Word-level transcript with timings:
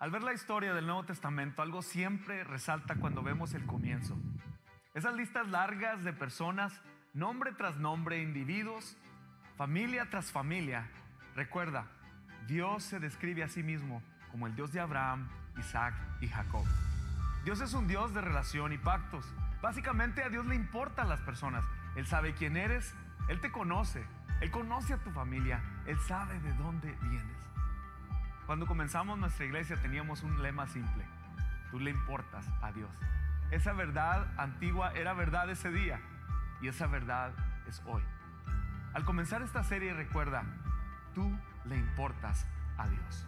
Al 0.00 0.10
ver 0.10 0.22
la 0.22 0.32
historia 0.32 0.74
del 0.74 0.86
Nuevo 0.86 1.04
Testamento, 1.04 1.62
algo 1.62 1.80
siempre 1.80 2.42
resalta 2.44 2.96
cuando 2.96 3.22
vemos 3.22 3.54
el 3.54 3.64
comienzo. 3.64 4.16
Esas 4.92 5.14
listas 5.14 5.48
largas 5.48 6.02
de 6.04 6.12
personas, 6.12 6.80
nombre 7.12 7.52
tras 7.52 7.76
nombre, 7.76 8.20
individuos, 8.20 8.96
familia 9.56 10.10
tras 10.10 10.32
familia. 10.32 10.90
Recuerda, 11.36 11.86
Dios 12.46 12.82
se 12.82 12.98
describe 12.98 13.44
a 13.44 13.48
sí 13.48 13.62
mismo 13.62 14.02
como 14.30 14.46
el 14.46 14.56
Dios 14.56 14.72
de 14.72 14.80
Abraham, 14.80 15.28
Isaac 15.58 15.94
y 16.20 16.28
Jacob. 16.28 16.64
Dios 17.44 17.60
es 17.60 17.72
un 17.72 17.86
Dios 17.86 18.12
de 18.14 18.20
relación 18.20 18.72
y 18.72 18.78
pactos. 18.78 19.24
Básicamente 19.62 20.22
a 20.24 20.28
Dios 20.28 20.44
le 20.46 20.56
importan 20.56 21.08
las 21.08 21.20
personas. 21.20 21.64
Él 21.94 22.06
sabe 22.06 22.34
quién 22.34 22.56
eres, 22.56 22.94
Él 23.28 23.40
te 23.40 23.52
conoce, 23.52 24.04
Él 24.40 24.50
conoce 24.50 24.94
a 24.94 24.98
tu 24.98 25.10
familia, 25.12 25.62
Él 25.86 25.98
sabe 26.00 26.38
de 26.40 26.52
dónde 26.54 26.92
vienes. 27.02 27.53
Cuando 28.46 28.66
comenzamos 28.66 29.18
nuestra 29.18 29.46
iglesia 29.46 29.76
teníamos 29.80 30.22
un 30.22 30.42
lema 30.42 30.66
simple. 30.66 31.04
Tú 31.70 31.80
le 31.80 31.90
importas 31.90 32.46
a 32.60 32.72
Dios. 32.72 32.90
Esa 33.50 33.72
verdad 33.72 34.26
antigua 34.36 34.92
era 34.92 35.14
verdad 35.14 35.48
ese 35.48 35.70
día 35.70 36.00
y 36.60 36.68
esa 36.68 36.86
verdad 36.86 37.32
es 37.66 37.82
hoy. 37.86 38.02
Al 38.92 39.04
comenzar 39.04 39.40
esta 39.40 39.64
serie 39.64 39.94
recuerda, 39.94 40.44
tú 41.14 41.34
le 41.64 41.76
importas 41.78 42.46
a 42.76 42.86
Dios. 42.86 43.26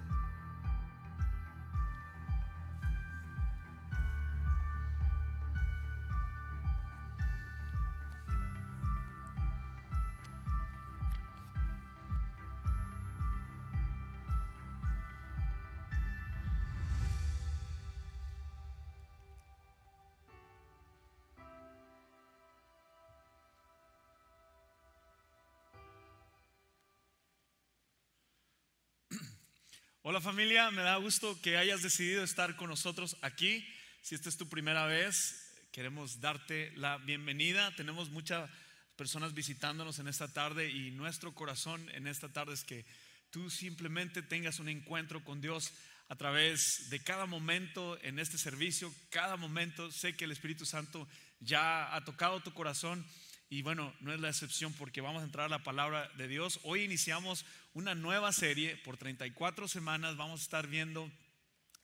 Familia, 30.26 30.72
me 30.72 30.82
da 30.82 30.96
gusto 30.96 31.40
que 31.40 31.56
hayas 31.56 31.82
decidido 31.82 32.24
estar 32.24 32.56
con 32.56 32.68
nosotros 32.68 33.16
aquí. 33.22 33.64
Si 34.02 34.16
esta 34.16 34.28
es 34.28 34.36
tu 34.36 34.48
primera 34.48 34.84
vez, 34.84 35.54
queremos 35.70 36.20
darte 36.20 36.72
la 36.74 36.98
bienvenida. 36.98 37.72
Tenemos 37.76 38.10
muchas 38.10 38.50
personas 38.96 39.34
visitándonos 39.34 40.00
en 40.00 40.08
esta 40.08 40.26
tarde 40.26 40.68
y 40.68 40.90
nuestro 40.90 41.32
corazón 41.32 41.88
en 41.90 42.08
esta 42.08 42.28
tarde 42.28 42.54
es 42.54 42.64
que 42.64 42.84
tú 43.30 43.50
simplemente 43.50 44.20
tengas 44.20 44.58
un 44.58 44.68
encuentro 44.68 45.22
con 45.22 45.40
Dios 45.40 45.72
a 46.08 46.16
través 46.16 46.90
de 46.90 46.98
cada 47.04 47.26
momento 47.26 47.96
en 48.02 48.18
este 48.18 48.36
servicio, 48.36 48.92
cada 49.10 49.36
momento. 49.36 49.92
Sé 49.92 50.16
que 50.16 50.24
el 50.24 50.32
Espíritu 50.32 50.66
Santo 50.66 51.06
ya 51.38 51.94
ha 51.94 52.04
tocado 52.04 52.40
tu 52.40 52.52
corazón 52.52 53.06
y 53.48 53.62
bueno, 53.62 53.94
no 54.00 54.12
es 54.12 54.20
la 54.20 54.28
excepción 54.28 54.72
porque 54.72 55.00
vamos 55.00 55.22
a 55.22 55.24
entrar 55.24 55.46
a 55.46 55.48
la 55.48 55.62
palabra 55.62 56.08
de 56.16 56.26
Dios. 56.26 56.58
Hoy 56.64 56.82
iniciamos 56.82 57.44
una 57.74 57.94
nueva 57.94 58.32
serie 58.32 58.76
por 58.78 58.96
34 58.96 59.68
semanas. 59.68 60.16
Vamos 60.16 60.40
a 60.40 60.42
estar 60.42 60.66
viendo 60.66 61.10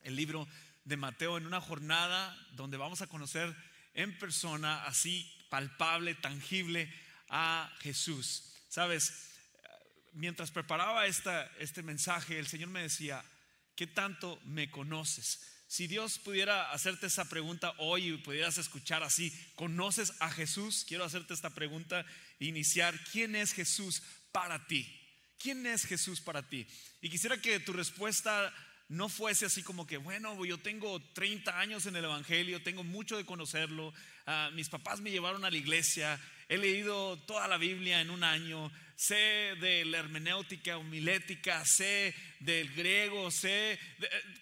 el 0.01 0.17
libro 0.17 0.45
de 0.83 0.97
Mateo 0.97 1.37
en 1.37 1.45
una 1.45 1.61
jornada 1.61 2.37
donde 2.51 2.75
vamos 2.75 3.01
a 3.01 3.07
conocer 3.07 3.55
en 3.93 4.17
persona, 4.17 4.83
así 4.85 5.31
palpable, 5.49 6.15
tangible, 6.15 6.93
a 7.29 7.71
Jesús. 7.79 8.53
Sabes, 8.67 9.31
mientras 10.11 10.51
preparaba 10.51 11.05
esta, 11.05 11.45
este 11.59 11.81
mensaje, 11.81 12.39
el 12.39 12.47
Señor 12.47 12.69
me 12.69 12.81
decía, 12.81 13.23
¿qué 13.75 13.87
tanto 13.87 14.39
me 14.43 14.69
conoces? 14.69 15.52
Si 15.73 15.87
Dios 15.87 16.19
pudiera 16.19 16.71
hacerte 16.71 17.07
esa 17.07 17.27
pregunta 17.27 17.73
hoy 17.79 18.09
y 18.09 18.17
pudieras 18.17 18.59
escuchar 18.59 19.01
así, 19.01 19.33
¿conoces 19.55 20.13
a 20.19 20.29
Jesús? 20.29 20.85
Quiero 20.87 21.03
hacerte 21.03 21.33
esta 21.33 21.49
pregunta 21.49 22.05
iniciar. 22.37 22.93
¿Quién 23.11 23.35
es 23.35 23.53
Jesús 23.53 24.03
para 24.31 24.67
ti? 24.67 24.87
¿Quién 25.39 25.65
es 25.65 25.85
Jesús 25.85 26.21
para 26.21 26.47
ti? 26.47 26.67
Y 27.01 27.09
quisiera 27.09 27.41
que 27.41 27.59
tu 27.59 27.73
respuesta 27.73 28.53
no 28.87 29.09
fuese 29.09 29.47
así 29.47 29.63
como 29.63 29.87
que, 29.87 29.97
bueno, 29.97 30.45
yo 30.45 30.59
tengo 30.59 31.01
30 31.13 31.59
años 31.59 31.87
en 31.87 31.95
el 31.95 32.05
Evangelio, 32.05 32.61
tengo 32.61 32.83
mucho 32.83 33.17
de 33.17 33.25
conocerlo, 33.25 33.95
ah, 34.27 34.51
mis 34.53 34.69
papás 34.69 35.01
me 35.01 35.09
llevaron 35.09 35.43
a 35.43 35.49
la 35.49 35.57
iglesia, 35.57 36.21
he 36.49 36.57
leído 36.59 37.17
toda 37.25 37.47
la 37.47 37.57
Biblia 37.57 37.99
en 37.99 38.11
un 38.11 38.23
año, 38.23 38.71
sé 38.95 39.55
de 39.59 39.85
la 39.85 39.97
hermenéutica 39.97 40.77
homilética, 40.77 41.65
sé 41.65 42.13
del 42.41 42.71
griego, 42.75 43.31
sé, 43.31 43.73
eh, 43.73 43.79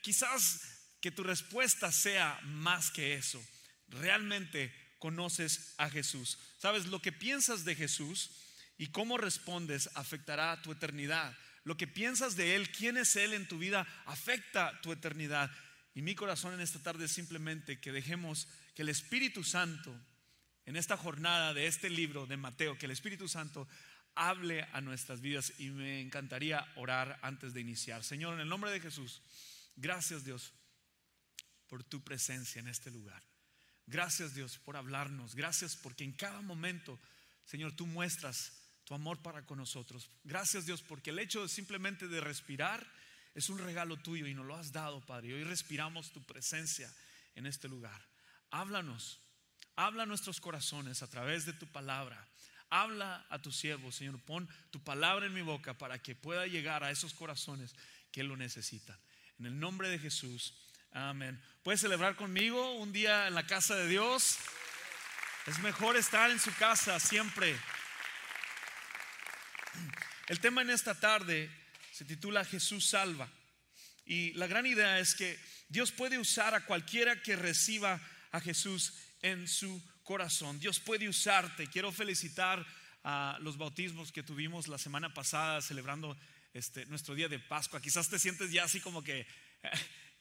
quizás 0.02 0.71
que 1.02 1.12
tu 1.12 1.24
respuesta 1.24 1.92
sea 1.92 2.40
más 2.44 2.92
que 2.92 3.16
eso. 3.16 3.44
Realmente 3.90 4.74
conoces 5.00 5.74
a 5.78 5.90
Jesús. 5.90 6.38
Sabes, 6.60 6.86
lo 6.86 7.02
que 7.02 7.12
piensas 7.12 7.66
de 7.66 7.76
Jesús 7.76 8.30
y 8.78 8.88
cómo 8.88 9.18
respondes 9.18 9.90
afectará 9.96 10.62
tu 10.62 10.72
eternidad. 10.72 11.36
Lo 11.64 11.76
que 11.76 11.88
piensas 11.88 12.36
de 12.36 12.56
Él, 12.56 12.72
quién 12.72 12.98
es 12.98 13.16
Él 13.16 13.34
en 13.34 13.48
tu 13.48 13.58
vida, 13.58 13.88
afecta 14.06 14.80
tu 14.82 14.92
eternidad. 14.92 15.52
Y 15.94 16.04
mi 16.04 16.16
corazón 16.16 16.54
en 16.54 16.62
esta 16.62 16.80
tarde 16.80 17.06
es 17.06 17.12
simplemente 17.12 17.82
que 17.82 17.92
dejemos 17.92 18.48
que 18.76 18.84
el 18.84 18.90
Espíritu 18.90 19.44
Santo, 19.44 20.00
en 20.66 20.76
esta 20.76 20.98
jornada 20.98 21.54
de 21.54 21.66
este 21.66 21.90
libro 21.90 22.28
de 22.28 22.38
Mateo, 22.38 22.78
que 22.78 22.86
el 22.86 22.92
Espíritu 22.92 23.28
Santo 23.28 23.68
hable 24.14 24.68
a 24.72 24.82
nuestras 24.82 25.20
vidas. 25.20 25.54
Y 25.58 25.72
me 25.72 26.00
encantaría 26.00 26.66
orar 26.76 27.20
antes 27.24 27.54
de 27.54 27.62
iniciar. 27.62 28.04
Señor, 28.04 28.36
en 28.36 28.42
el 28.42 28.50
nombre 28.50 28.72
de 28.72 28.80
Jesús, 28.80 29.22
gracias 29.76 30.24
Dios 30.24 30.54
por 31.72 31.86
tu 31.86 32.04
presencia 32.04 32.60
en 32.60 32.68
este 32.68 32.92
lugar. 32.92 33.24
Gracias 33.88 34.36
Dios 34.36 34.58
por 34.58 34.76
hablarnos. 34.76 35.36
Gracias 35.36 35.78
porque 35.78 36.04
en 36.04 36.12
cada 36.12 36.42
momento, 36.42 37.00
Señor, 37.46 37.74
tú 37.78 37.88
muestras 37.88 38.52
tu 38.84 38.94
amor 38.94 39.22
para 39.22 39.46
con 39.46 39.58
nosotros. 39.58 40.10
Gracias 40.26 40.66
Dios 40.66 40.82
porque 40.82 41.12
el 41.12 41.20
hecho 41.20 41.44
de 41.44 41.48
simplemente 41.48 42.10
de 42.10 42.20
respirar 42.20 42.86
es 43.36 43.48
un 43.48 43.58
regalo 43.58 43.96
tuyo 43.96 44.28
y 44.28 44.34
nos 44.34 44.46
lo 44.46 44.58
has 44.58 44.74
dado, 44.74 45.00
Padre. 45.06 45.34
Hoy 45.34 45.46
respiramos 45.46 46.12
tu 46.12 46.22
presencia 46.26 46.94
en 47.36 47.46
este 47.46 47.70
lugar. 47.70 48.06
Háblanos, 48.50 49.22
habla 49.78 50.04
a 50.04 50.08
nuestros 50.08 50.42
corazones 50.42 51.02
a 51.02 51.10
través 51.10 51.46
de 51.46 51.54
tu 51.54 51.68
palabra. 51.68 52.28
Habla 52.70 53.26
a 53.30 53.42
tu 53.42 53.54
siervo, 53.54 53.94
Señor. 53.94 54.20
Pon 54.20 54.50
tu 54.72 54.84
palabra 54.84 55.26
en 55.26 55.34
mi 55.34 55.42
boca 55.42 55.78
para 55.78 56.04
que 56.04 56.16
pueda 56.16 56.48
llegar 56.48 56.84
a 56.84 56.92
esos 56.92 57.14
corazones 57.14 57.74
que 58.12 58.24
lo 58.24 58.36
necesitan. 58.36 59.00
En 59.40 59.46
el 59.46 59.58
nombre 59.58 59.88
de 59.88 60.00
Jesús. 60.00 60.61
Amén. 60.94 61.42
¿Puedes 61.64 61.80
celebrar 61.80 62.18
conmigo 62.18 62.74
un 62.74 62.92
día 62.92 63.28
en 63.28 63.34
la 63.34 63.48
casa 63.48 63.76
de 63.76 63.88
Dios? 63.88 64.38
Es 65.48 65.58
mejor 65.60 65.96
estar 65.96 66.30
en 66.30 66.40
su 66.40 66.54
casa 66.56 67.00
siempre. 67.00 67.58
El 70.28 70.42
tema 70.42 70.64
en 70.64 70.70
esta 70.70 71.00
tarde 71.00 71.50
se 71.94 72.04
titula 72.04 72.44
Jesús 72.44 72.90
salva. 72.90 73.30
Y 74.06 74.34
la 74.34 74.48
gran 74.48 74.66
idea 74.66 75.00
es 75.00 75.16
que 75.16 75.40
Dios 75.70 75.94
puede 75.94 76.18
usar 76.18 76.56
a 76.56 76.66
cualquiera 76.66 77.22
que 77.22 77.38
reciba 77.38 78.02
a 78.34 78.42
Jesús 78.42 78.94
en 79.22 79.48
su 79.48 79.82
corazón. 80.04 80.60
Dios 80.60 80.82
puede 80.82 81.08
usarte. 81.08 81.68
Quiero 81.68 81.94
felicitar 81.94 82.66
a 83.06 83.38
los 83.40 83.58
bautismos 83.58 84.12
que 84.12 84.24
tuvimos 84.24 84.68
la 84.68 84.78
semana 84.78 85.14
pasada 85.14 85.62
celebrando 85.62 86.18
este, 86.54 86.86
nuestro 86.88 87.16
día 87.16 87.30
de 87.30 87.40
Pascua. 87.40 87.82
Quizás 87.82 88.10
te 88.10 88.20
sientes 88.20 88.52
ya 88.52 88.66
así 88.66 88.82
como 88.82 89.02
que 89.02 89.26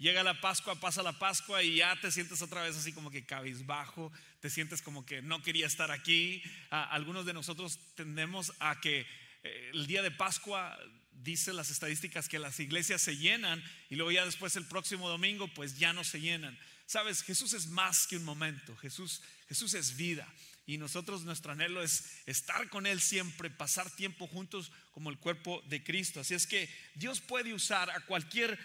llega 0.01 0.25
la 0.25 0.41
Pascua, 0.41 0.81
pasa 0.81 1.03
la 1.03 1.13
Pascua 1.13 1.63
y 1.63 1.77
ya 1.77 1.95
te 2.01 2.11
sientes 2.11 2.43
otra 2.43 2.63
vez 2.63 2.77
así 2.77 2.93
como 2.93 3.11
que 3.11 3.25
cabizbajo, 3.25 4.11
te 4.41 4.51
sientes 4.51 4.83
como 4.83 5.07
que 5.07 5.23
no 5.23 5.43
quería 5.43 5.67
estar 5.67 5.93
aquí. 5.93 6.43
algunos 6.71 7.27
de 7.27 7.35
nosotros 7.35 7.79
tendemos 7.95 8.53
a 8.59 8.81
que 8.81 9.07
eh, 9.43 9.71
el 9.73 9.87
día 9.87 10.03
de 10.03 10.11
Pascua 10.11 10.77
dice 11.13 11.53
las 11.53 11.71
estadísticas 11.71 12.29
que 12.29 12.39
las 12.39 12.59
iglesias 12.61 13.03
se 13.03 13.17
llenan 13.17 13.63
y 13.91 13.97
luego 13.97 14.11
ya 14.11 14.25
después 14.25 14.57
el 14.57 14.65
próximo 14.65 15.09
domingo 15.09 15.49
pues 15.49 15.79
ya 15.79 15.93
no 15.93 16.03
se 16.03 16.21
llenan. 16.21 16.59
Sabes, 16.87 17.23
Jesús 17.23 17.53
es 17.53 17.69
más 17.69 18.07
que 18.07 18.17
un 18.17 18.25
momento, 18.25 18.75
Jesús, 18.79 19.23
Jesús 19.49 19.75
es 19.75 19.97
vida. 19.97 20.27
Y 20.67 20.79
nosotros 20.79 21.25
nuestro 21.25 21.53
anhelo 21.53 21.83
es 21.83 22.23
estar 22.27 22.69
con 22.69 22.87
Él 22.87 23.01
siempre, 23.01 23.51
pasar 23.51 23.91
tiempo 23.91 24.29
juntos 24.29 24.71
como 24.93 25.11
el 25.11 25.19
cuerpo 25.19 25.63
de 25.69 25.83
Cristo. 25.83 26.21
Así 26.21 26.35
es 26.35 26.47
que 26.47 26.69
Dios 26.95 27.21
puede 27.21 27.53
usar 27.53 27.91
a 27.91 28.01
cualquier 28.07 28.59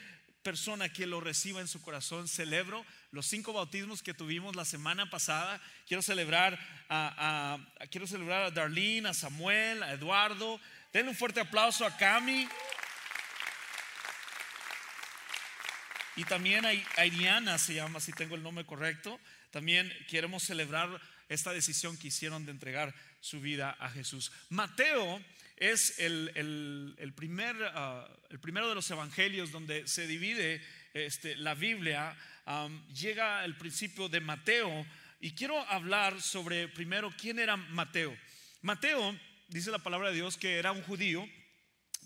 persona 0.45 0.89
que 0.89 1.07
lo 1.07 1.19
reciba 1.19 1.59
en 1.59 1.67
su 1.67 1.81
corazón. 1.81 2.27
Celebro 2.27 2.85
los 3.11 3.25
cinco 3.25 3.51
bautismos 3.51 4.03
que 4.03 4.13
tuvimos 4.13 4.55
la 4.55 4.63
semana 4.63 5.09
pasada. 5.09 5.59
Quiero 5.87 6.03
celebrar 6.03 6.59
a, 6.87 7.57
quiero 7.89 8.05
celebrar 8.05 8.43
a 8.43 8.51
Darlene, 8.51 9.09
a 9.09 9.15
Samuel, 9.15 9.81
a 9.81 9.93
Eduardo. 9.93 10.61
Denle 10.93 11.09
un 11.09 11.17
fuerte 11.17 11.39
aplauso 11.39 11.83
a 11.83 11.97
Cami. 11.97 12.47
Y 16.15 16.23
también 16.25 16.63
a 16.63 17.05
Iriana, 17.05 17.57
se 17.57 17.73
llama, 17.73 17.99
si 17.99 18.13
tengo 18.13 18.35
el 18.35 18.43
nombre 18.43 18.65
correcto. 18.65 19.19
También 19.49 19.91
queremos 20.07 20.43
celebrar 20.43 21.01
esta 21.27 21.53
decisión 21.53 21.97
que 21.97 22.09
hicieron 22.09 22.45
de 22.45 22.51
entregar 22.51 22.93
su 23.19 23.41
vida 23.41 23.75
a 23.79 23.89
Jesús. 23.89 24.31
Mateo 24.49 25.19
es 25.57 25.99
el, 25.99 27.13
primer, 27.15 27.55
ah, 27.73 28.07
el 28.29 28.39
primero 28.39 28.67
de 28.67 28.75
los 28.75 28.89
evangelios 28.91 29.51
donde 29.51 29.87
se 29.87 30.07
divide 30.07 30.61
este, 30.93 31.35
la 31.35 31.55
Biblia, 31.55 32.15
llega 32.93 33.43
el 33.43 33.57
principio 33.57 34.07
de 34.09 34.19
Mateo 34.19 34.85
y 35.19 35.31
quiero 35.31 35.59
hablar 35.69 36.21
sobre 36.21 36.67
primero 36.67 37.11
quién 37.17 37.39
era 37.39 37.57
Mateo. 37.57 38.15
Mateo, 38.61 39.17
dice 39.47 39.71
la 39.71 39.79
palabra 39.79 40.09
de 40.09 40.15
Dios, 40.15 40.37
que 40.37 40.57
era 40.57 40.71
un 40.71 40.83
judío, 40.83 41.27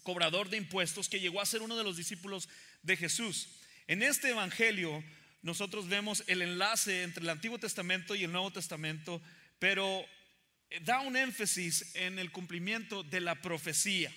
cobrador 0.03 0.49
de 0.49 0.57
impuestos, 0.57 1.09
que 1.09 1.19
llegó 1.19 1.41
a 1.41 1.45
ser 1.45 1.61
uno 1.61 1.77
de 1.77 1.83
los 1.83 1.97
discípulos 1.97 2.49
de 2.83 2.97
Jesús. 2.97 3.59
En 3.87 4.03
este 4.03 4.29
Evangelio 4.29 5.03
nosotros 5.41 5.87
vemos 5.87 6.23
el 6.27 6.41
enlace 6.41 7.03
entre 7.03 7.23
el 7.23 7.29
Antiguo 7.29 7.57
Testamento 7.59 8.15
y 8.15 8.23
el 8.23 8.31
Nuevo 8.31 8.51
Testamento, 8.51 9.21
pero 9.57 10.05
da 10.81 11.01
un 11.01 11.15
énfasis 11.15 11.95
en 11.95 12.19
el 12.19 12.31
cumplimiento 12.31 13.03
de 13.03 13.21
la 13.21 13.35
profecía. 13.41 14.13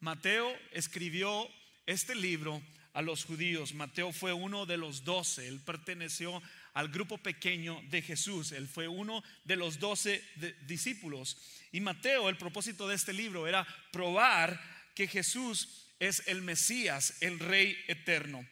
Mateo 0.00 0.54
escribió 0.72 1.48
este 1.86 2.14
libro 2.14 2.62
a 2.94 3.02
los 3.02 3.24
judíos. 3.24 3.74
Mateo 3.74 4.12
fue 4.12 4.32
uno 4.32 4.66
de 4.66 4.76
los 4.76 5.04
doce, 5.04 5.46
él 5.48 5.60
perteneció 5.60 6.42
al 6.72 6.88
grupo 6.88 7.18
pequeño 7.18 7.80
de 7.90 8.02
Jesús, 8.02 8.52
él 8.52 8.66
fue 8.66 8.88
uno 8.88 9.22
de 9.44 9.56
los 9.56 9.78
doce 9.78 10.22
discípulos. 10.66 11.36
Y 11.70 11.80
Mateo, 11.80 12.28
el 12.28 12.36
propósito 12.36 12.88
de 12.88 12.96
este 12.96 13.12
libro 13.12 13.46
era 13.46 13.66
probar 13.92 14.60
que 14.94 15.06
Jesús 15.06 15.86
es 15.98 16.26
el 16.26 16.42
Mesías, 16.42 17.18
el 17.20 17.38
Rey 17.38 17.76
eterno. 17.88 18.46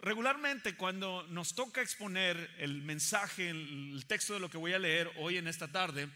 Regularmente 0.00 0.76
cuando 0.76 1.26
nos 1.28 1.54
toca 1.54 1.82
exponer 1.82 2.50
el 2.58 2.82
mensaje, 2.82 3.50
el 3.50 4.04
texto 4.06 4.34
de 4.34 4.40
lo 4.40 4.48
que 4.48 4.58
voy 4.58 4.72
a 4.72 4.78
leer 4.78 5.10
hoy 5.16 5.38
en 5.38 5.48
esta 5.48 5.68
tarde, 5.68 6.08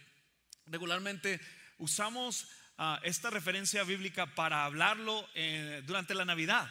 regularmente 0.67 1.41
usamos 1.79 2.49
ah, 2.79 3.01
esta 3.03 3.31
referencia 3.31 3.85
bíblica 3.85 4.35
para 4.35 4.65
hablarlo 4.65 5.29
eh, 5.35 5.83
durante 5.87 6.15
la 6.15 6.25
Navidad. 6.25 6.71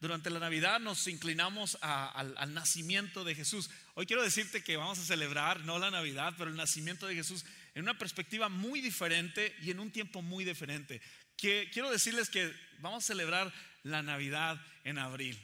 Durante 0.00 0.30
la 0.30 0.40
Navidad 0.40 0.80
nos 0.80 1.06
inclinamos 1.06 1.78
al, 1.80 2.34
al, 2.36 2.54
nacimiento 2.54 3.22
de 3.22 3.36
Jesús. 3.36 3.70
Hoy 3.94 4.04
quiero 4.04 4.22
decirte 4.22 4.64
que 4.64 4.76
vamos 4.76 4.98
a 4.98 5.04
celebrar 5.04 5.60
no 5.60 5.78
la 5.78 5.92
Navidad, 5.92 6.34
pero 6.36 6.50
el 6.50 6.56
nacimiento 6.56 7.06
de 7.06 7.14
Jesús 7.14 7.44
en 7.74 7.82
una 7.82 7.96
perspectiva 7.96 8.48
muy 8.48 8.80
diferente 8.80 9.54
y 9.62 9.70
en 9.70 9.78
un 9.78 9.90
tiempo 9.90 10.20
muy 10.20 10.44
diferente. 10.44 11.00
Que, 11.36 11.70
quiero 11.72 11.90
decirles 11.90 12.30
que 12.30 12.52
vamos 12.80 13.04
a 13.04 13.06
celebrar 13.06 13.52
la 13.84 14.02
Navidad 14.02 14.60
en 14.84 14.98
abril. 14.98 15.40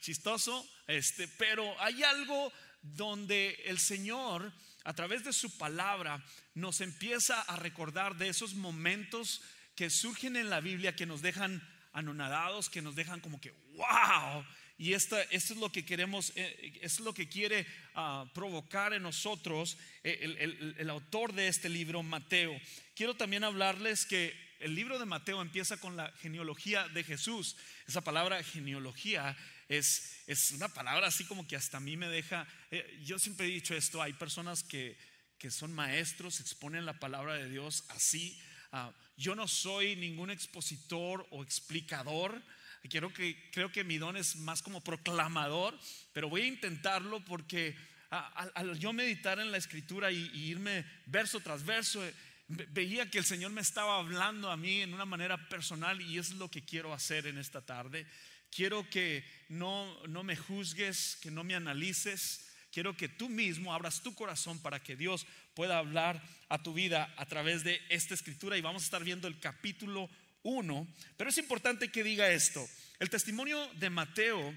Chistoso, 0.00 0.68
este, 0.86 1.28
pero 1.28 1.80
hay 1.80 2.02
algo 2.02 2.52
donde 2.82 3.62
el 3.66 3.78
Señor, 3.78 4.52
a 4.84 4.94
través 4.94 5.24
de 5.24 5.32
su 5.32 5.56
palabra, 5.58 6.24
nos 6.54 6.80
empieza 6.80 7.40
a 7.42 7.56
recordar 7.56 8.16
de 8.16 8.28
esos 8.28 8.54
momentos 8.54 9.42
que 9.74 9.90
surgen 9.90 10.36
en 10.36 10.50
la 10.50 10.60
Biblia 10.60 10.96
que 10.96 11.06
nos 11.06 11.22
dejan 11.22 11.62
anonadados, 11.92 12.70
que 12.70 12.82
nos 12.82 12.94
dejan 12.94 13.20
como 13.20 13.40
que, 13.40 13.52
wow. 13.74 14.44
Y 14.78 14.94
esto 14.94 15.18
es 15.30 15.50
lo 15.56 15.70
que 15.70 15.84
queremos, 15.84 16.32
eh, 16.36 16.78
es 16.80 17.00
lo 17.00 17.12
que 17.12 17.28
quiere 17.28 17.66
ah, 17.94 18.24
provocar 18.32 18.94
en 18.94 19.02
nosotros 19.02 19.76
eh, 20.02 20.74
el 20.78 20.88
autor 20.88 21.34
de 21.34 21.48
este 21.48 21.68
libro, 21.68 22.02
Mateo. 22.02 22.58
Quiero 22.94 23.14
también 23.14 23.44
hablarles 23.44 24.06
que 24.06 24.34
el 24.60 24.74
libro 24.74 24.98
de 24.98 25.06
Mateo 25.06 25.40
empieza 25.42 25.78
con 25.78 25.96
la 25.96 26.12
genealogía 26.20 26.86
de 26.88 27.02
Jesús. 27.02 27.56
Esa 27.86 28.02
palabra 28.02 28.42
genealogía 28.42 29.36
es, 29.70 30.24
es 30.26 30.50
una 30.50 30.68
palabra 30.68 31.06
así 31.06 31.24
como 31.24 31.46
que 31.46 31.54
hasta 31.54 31.76
a 31.76 31.80
mí 31.80 31.96
me 31.96 32.08
deja, 32.08 32.46
eh, 32.72 33.00
yo 33.04 33.20
siempre 33.20 33.46
he 33.46 33.50
dicho 33.50 33.72
esto, 33.74 34.02
hay 34.02 34.12
personas 34.12 34.64
que, 34.64 34.98
que 35.38 35.48
son 35.48 35.72
maestros, 35.72 36.40
exponen 36.40 36.84
la 36.84 36.98
palabra 36.98 37.34
de 37.34 37.48
Dios 37.48 37.84
así. 37.90 38.36
Ah, 38.72 38.92
yo 39.16 39.36
no 39.36 39.46
soy 39.46 39.94
ningún 39.94 40.30
expositor 40.30 41.24
o 41.30 41.44
explicador. 41.44 42.42
Quiero 42.88 43.12
que, 43.12 43.48
creo 43.52 43.70
que 43.70 43.84
mi 43.84 43.98
don 43.98 44.16
es 44.16 44.34
más 44.36 44.60
como 44.60 44.82
proclamador, 44.82 45.78
pero 46.12 46.28
voy 46.28 46.40
a 46.42 46.46
intentarlo 46.46 47.24
porque 47.24 47.76
ah, 48.10 48.50
al, 48.56 48.76
yo 48.76 48.92
meditar 48.92 49.38
en 49.38 49.52
la 49.52 49.58
escritura 49.58 50.10
y, 50.10 50.30
y 50.34 50.46
irme 50.46 50.84
verso 51.06 51.38
tras 51.38 51.64
verso, 51.64 52.02
veía 52.48 53.08
que 53.08 53.18
el 53.18 53.24
Señor 53.24 53.52
me 53.52 53.60
estaba 53.60 53.98
hablando 53.98 54.50
a 54.50 54.56
mí 54.56 54.80
en 54.80 54.94
una 54.94 55.04
manera 55.04 55.48
personal 55.48 56.00
y 56.00 56.18
es 56.18 56.32
lo 56.32 56.50
que 56.50 56.64
quiero 56.64 56.92
hacer 56.92 57.28
en 57.28 57.38
esta 57.38 57.60
tarde. 57.60 58.04
Quiero 58.50 58.88
que 58.90 59.24
no, 59.48 60.06
no 60.08 60.22
me 60.22 60.36
juzgues, 60.36 61.18
que 61.22 61.30
no 61.30 61.44
me 61.44 61.54
analices. 61.54 62.46
Quiero 62.72 62.96
que 62.96 63.08
tú 63.08 63.28
mismo 63.28 63.72
abras 63.72 64.02
tu 64.02 64.14
corazón 64.14 64.60
para 64.60 64.82
que 64.82 64.96
Dios 64.96 65.26
pueda 65.54 65.78
hablar 65.78 66.22
a 66.48 66.62
tu 66.62 66.72
vida 66.72 67.12
a 67.16 67.26
través 67.26 67.64
de 67.64 67.80
esta 67.88 68.14
escritura 68.14 68.56
y 68.56 68.60
vamos 68.60 68.82
a 68.82 68.84
estar 68.84 69.04
viendo 69.04 69.28
el 69.28 69.38
capítulo 69.40 70.08
1. 70.42 70.86
Pero 71.16 71.30
es 71.30 71.38
importante 71.38 71.90
que 71.90 72.02
diga 72.02 72.30
esto. 72.30 72.66
El 72.98 73.10
testimonio 73.10 73.68
de 73.74 73.90
Mateo, 73.90 74.56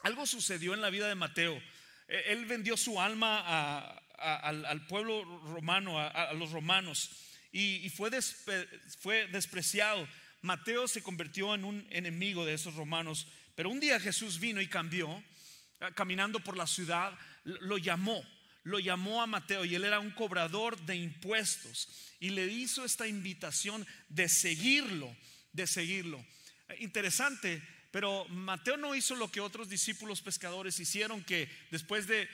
algo 0.00 0.26
sucedió 0.26 0.74
en 0.74 0.80
la 0.80 0.90
vida 0.90 1.08
de 1.08 1.14
Mateo. 1.14 1.60
E, 2.08 2.32
él 2.32 2.46
vendió 2.46 2.76
su 2.76 3.00
alma 3.00 4.00
al, 4.18 4.86
pueblo 4.86 5.24
romano, 5.52 5.98
a, 5.98 6.32
los 6.34 6.50
romanos, 6.50 7.10
y, 7.52 7.88
fue, 7.90 8.10
fue 9.00 9.26
despreciado. 9.28 10.06
Mateo 10.42 10.88
se 10.88 11.02
convirtió 11.02 11.54
en 11.54 11.64
un 11.64 11.86
enemigo 11.90 12.44
de 12.44 12.54
esos 12.54 12.74
romanos, 12.74 13.26
pero 13.54 13.70
un 13.70 13.80
día 13.80 14.00
Jesús 14.00 14.38
vino 14.38 14.60
y 14.60 14.68
cambió, 14.68 15.22
ah, 15.80 15.90
caminando 15.92 16.40
por 16.40 16.56
la 16.56 16.66
ciudad, 16.66 17.16
lo 17.44 17.78
llamó, 17.78 18.22
lo 18.62 18.78
llamó 18.78 19.22
a 19.22 19.26
Mateo 19.26 19.64
y 19.64 19.74
él 19.74 19.84
era 19.84 20.00
un 20.00 20.10
cobrador 20.10 20.78
de 20.86 20.96
impuestos 20.96 21.88
y 22.20 22.30
le 22.30 22.46
hizo 22.46 22.84
esta 22.84 23.06
invitación 23.06 23.86
de 24.08 24.28
seguirlo, 24.28 25.14
de 25.52 25.66
seguirlo. 25.66 26.24
Interesante 26.80 27.62
pero 27.90 28.26
Mateo 28.28 28.76
no 28.76 28.94
hizo 28.94 29.16
lo 29.16 29.30
que 29.30 29.40
otros 29.40 29.68
discípulos 29.68 30.20
pescadores 30.20 30.78
hicieron, 30.78 31.24
que 31.24 31.48
después 31.70 32.06
de, 32.06 32.28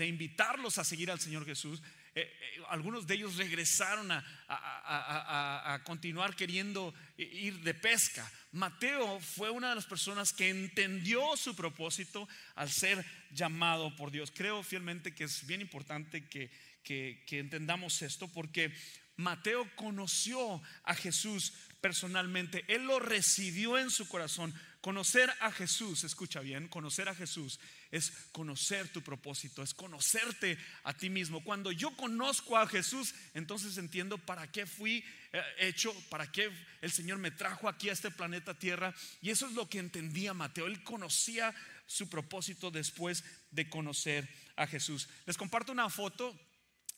invitarlos 0.00 0.78
a 0.78 0.84
seguir 0.84 1.10
al 1.10 1.20
Señor 1.20 1.46
Jesús, 1.46 1.80
eh, 2.14 2.22
eh, 2.22 2.62
algunos 2.68 3.06
de 3.06 3.14
ellos 3.14 3.36
regresaron 3.36 4.10
a, 4.10 5.82
continuar 5.84 6.34
queriendo 6.34 6.92
ir 7.16 7.60
de 7.60 7.74
pesca. 7.74 8.30
Mateo 8.52 9.20
fue 9.20 9.50
una 9.50 9.70
de 9.70 9.76
las 9.76 9.86
personas 9.86 10.32
que 10.32 10.48
entendió 10.48 11.36
su 11.36 11.54
propósito 11.54 12.28
al 12.56 12.70
ser 12.70 13.04
llamado 13.30 13.94
por 13.96 14.10
Dios. 14.10 14.32
Creo 14.34 14.62
fielmente 14.62 15.14
que 15.14 15.24
es 15.24 15.46
bien 15.46 15.60
importante 15.60 16.28
que, 16.28 16.50
que 16.82 17.38
entendamos 17.38 18.02
esto 18.02 18.28
porque 18.28 18.72
Mateo 19.16 19.68
conoció 19.76 20.62
a 20.84 20.94
Jesús 20.94 21.52
personalmente, 21.80 22.64
él 22.68 22.84
lo 22.84 22.98
recibió 22.98 23.78
en 23.78 23.90
su 23.90 24.08
corazón 24.08 24.54
Conocer 24.80 25.30
a 25.40 25.52
Jesús, 25.52 26.04
escucha 26.04 26.40
bien, 26.40 26.66
conocer 26.66 27.06
a 27.10 27.14
Jesús 27.14 27.60
es 27.90 28.12
conocer 28.32 28.88
tu 28.88 29.02
propósito, 29.02 29.62
es 29.62 29.74
conocerte 29.74 30.56
a 30.84 30.94
ti 30.94 31.10
mismo. 31.10 31.44
Cuando 31.44 31.70
yo 31.70 31.94
conozco 31.96 32.56
a 32.56 32.66
Jesús, 32.66 33.14
entonces 33.34 33.76
entiendo 33.76 34.16
para 34.16 34.50
qué 34.50 34.64
fui 34.64 35.04
eh, 35.32 35.42
hecho, 35.58 35.94
para 36.08 36.32
qué 36.32 36.50
el 36.80 36.90
Señor 36.90 37.18
me 37.18 37.30
trajo 37.30 37.68
aquí 37.68 37.90
a 37.90 37.92
este 37.92 38.10
planeta 38.10 38.58
Tierra. 38.58 38.94
Y 39.20 39.28
eso 39.28 39.46
es 39.46 39.52
lo 39.52 39.68
que 39.68 39.80
entendía 39.80 40.32
Mateo. 40.32 40.66
Él 40.66 40.82
conocía 40.82 41.54
su 41.86 42.08
propósito 42.08 42.70
después 42.70 43.22
de 43.50 43.68
conocer 43.68 44.26
a 44.56 44.66
Jesús. 44.66 45.10
Les 45.26 45.36
comparto 45.36 45.72
una 45.72 45.90
foto 45.90 46.34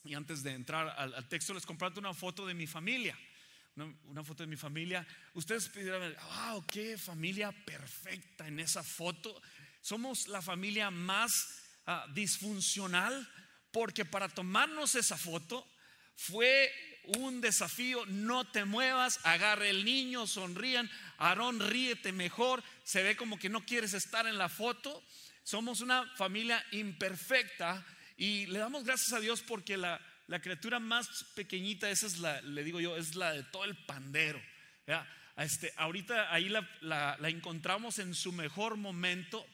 y 0.04 0.14
antes 0.14 0.44
de 0.44 0.52
entrar 0.52 0.94
al, 0.96 1.14
al 1.14 1.28
texto 1.28 1.52
les 1.52 1.66
comparto 1.66 1.98
una 1.98 2.14
foto 2.14 2.46
de 2.46 2.54
mi 2.54 2.68
familia 2.68 3.18
una, 3.76 4.24
foto 4.24 4.42
de 4.42 4.48
mi 4.48 4.56
familia, 4.56 5.06
ustedes 5.34 5.72
dirán, 5.72 6.14
wow, 6.14 6.64
qué 6.66 6.98
familia 6.98 7.52
perfecta 7.52 8.46
en 8.46 8.60
esa 8.60 8.82
foto. 8.82 9.40
Somos 9.80 10.28
la 10.28 10.42
familia 10.42 10.90
más 10.90 11.32
ah, 11.86 12.06
disfuncional 12.14 13.28
porque 13.70 14.04
para 14.04 14.28
tomarnos 14.28 14.94
esa 14.94 15.16
foto 15.16 15.66
fue 16.14 16.70
un 17.04 17.40
desafío, 17.40 18.04
no 18.06 18.44
te 18.44 18.64
muevas, 18.64 19.18
agarre 19.24 19.70
el 19.70 19.84
niño, 19.84 20.26
sonrían, 20.26 20.88
Aarón, 21.18 21.58
ríete 21.58 22.12
mejor, 22.12 22.62
se 22.84 23.02
ve 23.02 23.16
como 23.16 23.38
que 23.38 23.48
no 23.48 23.64
quieres 23.64 23.94
estar 23.94 24.26
en 24.26 24.38
la 24.38 24.48
foto. 24.48 25.02
Somos 25.42 25.80
una 25.80 26.06
familia 26.16 26.64
imperfecta 26.70 27.84
y 28.16 28.46
le 28.46 28.60
damos 28.60 28.84
gracias 28.84 29.12
a 29.14 29.20
Dios 29.20 29.42
porque 29.42 29.76
la, 29.76 30.00
la 30.26 30.40
criatura 30.40 30.78
más 30.78 31.24
pequeñita, 31.34 31.90
esa 31.90 32.06
es 32.06 32.18
la, 32.18 32.40
le 32.42 32.64
digo 32.64 32.80
yo, 32.80 32.96
es 32.96 33.14
la 33.14 33.32
de 33.32 33.42
todo 33.44 33.64
el 33.64 33.76
pandero. 33.84 34.40
Este, 35.36 35.72
ahorita 35.76 36.32
ahí 36.32 36.48
la, 36.48 36.68
la, 36.80 37.28
encontramos 37.28 37.98
en 37.98 38.14
su 38.14 38.32
mejor 38.32 38.76
momento, 38.76 39.46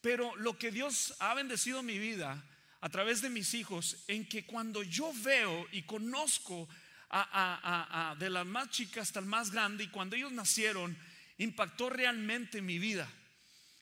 pero 0.00 0.36
lo 0.36 0.58
que 0.58 0.70
Dios 0.70 1.14
ha 1.18 1.34
bendecido 1.34 1.82
mi 1.82 1.98
vida 1.98 2.44
a 2.80 2.88
través 2.90 3.22
de 3.22 3.30
mis 3.30 3.54
hijos, 3.54 4.04
en 4.08 4.28
que 4.28 4.44
cuando 4.44 4.82
yo 4.82 5.12
veo 5.22 5.66
y 5.72 5.82
conozco 5.82 6.68
a, 7.08 8.14
de 8.18 8.28
la 8.28 8.44
más 8.44 8.70
chica 8.70 9.00
hasta 9.00 9.20
el 9.20 9.26
más 9.26 9.50
grande, 9.50 9.84
y 9.84 9.88
cuando 9.88 10.16
ellos 10.16 10.32
nacieron, 10.32 10.96
impactó 11.38 11.88
realmente 11.88 12.60
mi 12.60 12.78
vida. 12.78 13.08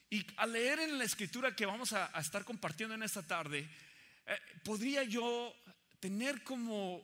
Y 0.09 0.25
al 0.37 0.53
leer 0.53 0.79
en 0.79 0.97
la 0.97 1.03
escritura 1.03 1.55
que 1.55 1.65
vamos 1.65 1.91
a, 1.91 2.05
estar 2.19 2.45
compartiendo 2.45 2.95
en 2.95 3.03
esta 3.03 3.23
tarde, 3.23 3.67
eh, 4.25 4.37
podría 4.63 5.03
yo 5.03 5.53
tener 6.03 6.43
como, 6.43 7.01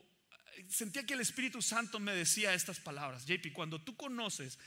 sentía 0.68 1.06
que 1.06 1.13
el 1.13 1.22
Espíritu 1.22 1.62
Santo 1.62 2.01
me 2.01 2.13
decía 2.13 2.53
estas 2.53 2.82
palabras, 2.82 3.25
JP, 3.25 3.53
cuando 3.53 3.82
tú 3.82 3.96
conoces 3.96 4.60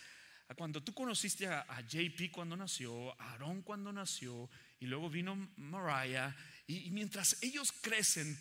cuando 0.56 0.82
tú 0.82 0.92
conociste 0.92 1.46
a, 1.46 1.80
JP 1.82 2.30
cuando 2.30 2.56
nació, 2.56 3.18
a 3.20 3.32
Aaron 3.32 3.62
cuando 3.62 3.92
nació, 3.92 4.50
y 4.80 4.86
luego 4.86 5.10
vino 5.10 5.34
Mariah, 5.56 6.34
y, 6.66 6.90
mientras 6.90 7.42
ellos 7.42 7.72
crecen, 7.72 8.38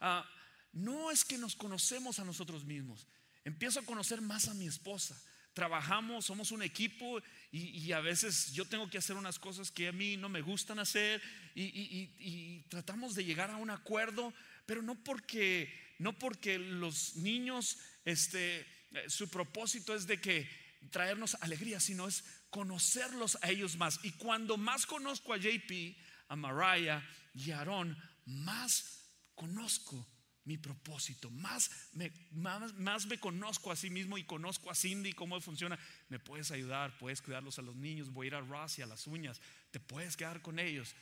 ah, 0.00 0.28
no 0.72 1.10
es 1.10 1.24
que 1.24 1.38
nos 1.38 1.56
conocemos 1.56 2.18
a 2.18 2.24
nosotros 2.24 2.64
mismos, 2.64 3.06
empiezo 3.44 3.80
a 3.80 3.84
conocer 3.84 4.20
más 4.20 4.48
a 4.48 4.54
mi 4.54 4.66
esposa. 4.66 5.20
Trabajamos, 5.52 6.26
somos 6.26 6.50
un 6.50 6.62
equipo 6.62 7.22
y, 7.52 7.92
a 7.92 8.00
veces 8.00 8.52
yo 8.52 8.64
tengo 8.64 8.90
que 8.90 8.98
hacer 8.98 9.14
unas 9.14 9.38
cosas 9.38 9.70
que 9.70 9.88
a 9.88 9.92
mí 9.92 10.16
no 10.16 10.28
me 10.28 10.42
gustan 10.42 10.80
hacer 10.80 11.22
y, 11.54 12.60
tratamos 12.68 13.14
de 13.14 13.24
llegar 13.24 13.50
a 13.50 13.56
un 13.56 13.70
acuerdo, 13.70 14.34
pero 14.66 14.82
no 14.82 15.02
porque, 15.02 15.72
no 15.98 16.18
porque 16.18 16.58
los 16.58 17.16
niños, 17.16 17.78
este, 18.04 18.60
eh, 18.60 19.08
su 19.08 19.28
propósito 19.28 19.94
es 19.94 20.06
de 20.06 20.20
que 20.20 20.48
traernos 20.90 21.36
alegría, 21.40 21.80
sino 21.80 22.08
es 22.08 22.24
conocerlos 22.50 23.38
a 23.42 23.50
ellos 23.50 23.76
más. 23.76 24.00
Y 24.02 24.12
cuando 24.12 24.56
más 24.56 24.86
conozco 24.86 25.32
a 25.32 25.38
JP, 25.38 25.96
a 26.28 26.36
Mariah 26.36 27.02
y 27.34 27.50
a 27.50 27.60
Aaron, 27.60 27.96
más 28.26 29.08
conozco 29.34 30.06
mi 30.44 30.58
propósito, 30.58 31.30
más 31.30 31.70
me, 31.92 32.12
más, 32.32 33.06
me 33.06 33.18
conozco 33.18 33.72
a 33.72 33.76
sí 33.76 33.88
mismo 33.88 34.18
y 34.18 34.24
conozco 34.24 34.70
a 34.70 34.74
Cindy 34.74 35.14
cómo 35.14 35.40
funciona. 35.40 35.78
Me 36.08 36.18
puedes 36.18 36.50
ayudar, 36.50 36.98
puedes 36.98 37.22
cuidarlos 37.22 37.58
a 37.58 37.62
los 37.62 37.76
niños, 37.76 38.12
voy 38.12 38.26
a 38.26 38.28
ir 38.28 38.34
a 38.34 38.40
Ross 38.40 38.78
y 38.78 38.82
a 38.82 38.86
las 38.86 39.06
uñas, 39.06 39.40
te 39.70 39.80
puedes 39.80 40.16
quedar 40.16 40.42
con 40.42 40.58
ellos. 40.58 40.94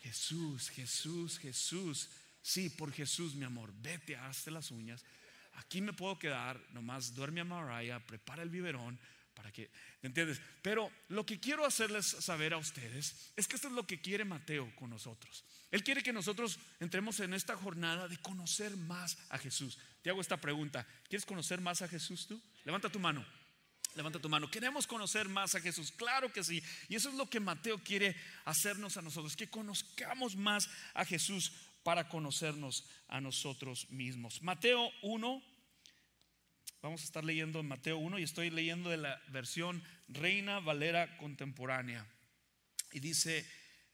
Jesús, 0.00 0.70
Jesús, 0.70 1.38
Jesús. 1.38 2.10
Sí, 2.42 2.70
por 2.70 2.92
Jesús, 2.92 3.34
mi 3.34 3.44
amor, 3.44 3.72
vete, 3.74 4.16
hazte 4.16 4.50
las 4.50 4.70
uñas. 4.70 5.04
Aquí 5.54 5.80
me 5.80 5.92
puedo 5.92 6.18
quedar, 6.18 6.60
nomás 6.70 7.14
duerme 7.14 7.40
a 7.40 7.44
Mariah, 7.44 8.00
prepara 8.06 8.42
el 8.42 8.50
biberón, 8.50 8.98
para 9.34 9.52
que, 9.52 9.70
entiendes? 10.02 10.40
Pero 10.62 10.90
lo 11.08 11.24
que 11.24 11.40
quiero 11.40 11.64
hacerles 11.64 12.06
saber 12.06 12.52
a 12.52 12.58
ustedes 12.58 13.32
es 13.36 13.48
que 13.48 13.56
esto 13.56 13.68
es 13.68 13.74
lo 13.74 13.86
que 13.86 14.00
quiere 14.00 14.24
Mateo 14.24 14.74
con 14.76 14.90
nosotros. 14.90 15.44
Él 15.70 15.84
quiere 15.84 16.02
que 16.02 16.12
nosotros 16.12 16.58
entremos 16.80 17.20
en 17.20 17.32
esta 17.32 17.56
jornada 17.56 18.08
de 18.08 18.18
conocer 18.18 18.76
más 18.76 19.16
a 19.30 19.38
Jesús. 19.38 19.78
Te 20.02 20.10
hago 20.10 20.20
esta 20.20 20.36
pregunta, 20.36 20.86
¿quieres 21.08 21.24
conocer 21.24 21.60
más 21.60 21.80
a 21.82 21.88
Jesús 21.88 22.26
tú? 22.26 22.40
Levanta 22.64 22.90
tu 22.90 22.98
mano. 22.98 23.24
Levanta 23.94 24.20
tu 24.20 24.28
mano. 24.28 24.50
¿Queremos 24.50 24.86
conocer 24.86 25.28
más 25.28 25.54
a 25.54 25.60
Jesús? 25.60 25.90
Claro 25.90 26.32
que 26.32 26.44
sí. 26.44 26.62
Y 26.88 26.94
eso 26.94 27.08
es 27.08 27.16
lo 27.16 27.28
que 27.28 27.40
Mateo 27.40 27.78
quiere 27.82 28.14
hacernos 28.44 28.96
a 28.96 29.02
nosotros, 29.02 29.34
que 29.34 29.50
conozcamos 29.50 30.36
más 30.36 30.68
a 30.94 31.04
Jesús 31.04 31.52
para 31.82 32.08
conocernos 32.08 32.84
a 33.08 33.20
nosotros 33.20 33.90
mismos. 33.90 34.42
Mateo 34.42 34.90
1, 35.02 35.42
Vamos 36.82 37.02
a 37.02 37.04
estar 37.04 37.22
leyendo 37.22 37.60
en 37.60 37.68
Mateo 37.68 37.98
1 37.98 38.18
y 38.18 38.22
estoy 38.22 38.48
leyendo 38.48 38.88
de 38.88 38.96
la 38.96 39.20
versión 39.28 39.82
Reina 40.08 40.60
Valera 40.60 41.18
Contemporánea. 41.18 42.06
Y 42.92 43.00
dice 43.00 43.46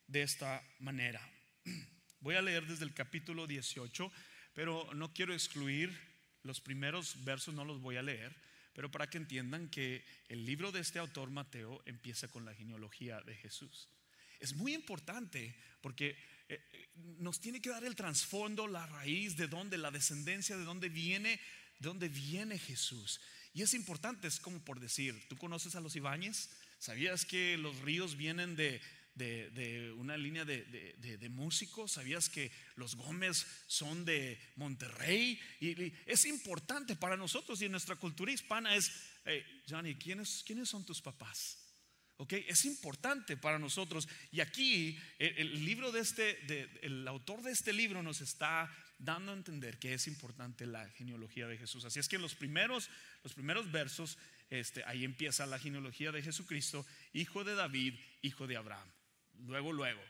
de 0.06 0.22
esta 0.22 0.62
manera. 0.78 1.20
Voy 2.20 2.36
a 2.36 2.42
leer 2.42 2.64
desde 2.64 2.84
el 2.84 2.94
capítulo 2.94 3.48
18, 3.48 4.12
pero 4.54 4.88
no 4.94 5.12
quiero 5.12 5.34
excluir 5.34 5.98
los 6.44 6.60
primeros 6.60 7.24
versos, 7.24 7.54
no 7.54 7.64
los 7.64 7.80
voy 7.80 7.96
a 7.96 8.02
leer, 8.02 8.34
pero 8.72 8.90
para 8.90 9.08
que 9.08 9.18
entiendan 9.18 9.68
que 9.68 10.04
el 10.28 10.46
libro 10.46 10.70
de 10.70 10.80
este 10.80 10.98
autor, 11.00 11.30
Mateo, 11.30 11.82
empieza 11.86 12.28
con 12.28 12.44
la 12.44 12.54
genealogía 12.54 13.20
de 13.20 13.34
Jesús. 13.34 13.88
Es 14.38 14.54
muy 14.54 14.74
importante 14.74 15.56
porque 15.80 16.16
nos 17.18 17.40
tiene 17.40 17.60
que 17.60 17.70
dar 17.70 17.84
el 17.84 17.96
trasfondo, 17.96 18.66
la 18.66 18.86
raíz, 18.86 19.36
de 19.36 19.48
dónde, 19.48 19.78
la 19.78 19.90
descendencia, 19.90 20.56
de 20.56 20.64
dónde 20.64 20.88
viene 20.88 21.40
de 21.78 21.88
dónde 21.88 22.08
viene 22.08 22.58
Jesús. 22.58 23.20
Y 23.52 23.62
es 23.62 23.74
importante, 23.74 24.28
es 24.28 24.40
como 24.40 24.64
por 24.64 24.80
decir, 24.80 25.26
¿tú 25.28 25.36
conoces 25.36 25.74
a 25.74 25.80
los 25.80 25.96
Ibáñez? 25.96 26.50
¿Sabías 26.78 27.24
que 27.24 27.56
los 27.56 27.78
ríos 27.80 28.16
vienen 28.16 28.54
de, 28.54 28.80
una 29.96 30.16
línea 30.16 30.44
de, 30.44 31.28
músicos? 31.30 31.92
¿Sabías 31.92 32.28
que 32.28 32.50
los 32.76 32.96
Gómez 32.96 33.46
son 33.66 34.04
de 34.04 34.38
Monterrey? 34.56 35.40
Y, 35.60 35.92
es 36.04 36.26
importante 36.26 36.96
para 36.96 37.16
nosotros 37.16 37.60
y 37.62 37.66
en 37.66 37.72
nuestra 37.72 37.96
cultura 37.96 38.32
hispana 38.32 38.76
es, 38.76 38.92
Johnny, 39.68 39.94
¿quiénes, 39.94 40.42
¿quiénes 40.46 40.68
son 40.68 40.84
tus 40.84 41.00
papás? 41.00 41.65
Okay, 42.18 42.46
es 42.48 42.64
importante 42.64 43.36
para 43.36 43.58
nosotros. 43.58 44.08
Y 44.32 44.40
aquí 44.40 44.98
el, 45.18 45.64
libro 45.64 45.92
de 45.92 46.00
este, 46.00 46.38
el 46.82 47.06
autor 47.06 47.42
de 47.42 47.52
este 47.52 47.72
libro 47.74 48.02
nos 48.02 48.22
está 48.22 48.70
dando 48.98 49.32
a 49.32 49.34
entender 49.34 49.78
que 49.78 49.92
es 49.92 50.06
importante 50.06 50.66
la 50.66 50.88
genealogía 50.90 51.46
de 51.46 51.58
Jesús. 51.58 51.84
Así 51.84 52.00
es 52.00 52.08
que 52.08 52.16
en 52.16 52.22
los 52.22 52.34
primeros, 52.34 52.88
los 53.22 53.34
primeros 53.34 53.70
versos, 53.70 54.16
este, 54.48 54.82
ahí 54.84 55.04
empieza 55.04 55.44
la 55.44 55.58
genealogía 55.58 56.10
de 56.10 56.22
Jesucristo, 56.22 56.86
hijo 57.12 57.44
de 57.44 57.54
David, 57.54 57.94
hijo 58.22 58.46
de 58.46 58.56
Abraham. 58.56 58.90
Luego, 59.46 59.72
luego, 59.72 60.00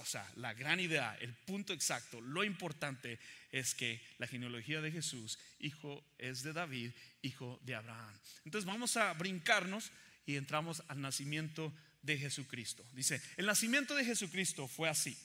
o 0.00 0.06
sea, 0.06 0.30
la 0.36 0.54
gran 0.54 0.80
idea, 0.80 1.16
el 1.20 1.34
punto 1.34 1.72
exacto, 1.72 2.20
lo 2.20 2.44
importante 2.44 3.18
es 3.50 3.74
que 3.74 4.00
la 4.18 4.26
genealogía 4.26 4.80
de 4.80 4.90
Jesús, 4.90 5.38
hijo 5.58 6.02
es 6.18 6.42
de 6.42 6.52
David, 6.52 6.92
hijo 7.22 7.60
de 7.64 7.74
Abraham. 7.74 8.18
Entonces 8.44 8.66
vamos 8.66 8.96
a 8.96 9.12
brincarnos 9.12 9.90
y 10.26 10.36
entramos 10.36 10.82
al 10.88 11.00
nacimiento 11.00 11.72
de 12.02 12.18
Jesucristo. 12.18 12.84
Dice, 12.92 13.22
el 13.36 13.46
nacimiento 13.46 13.94
de 13.94 14.04
Jesucristo 14.04 14.68
fue 14.68 14.88
así. 14.88 15.16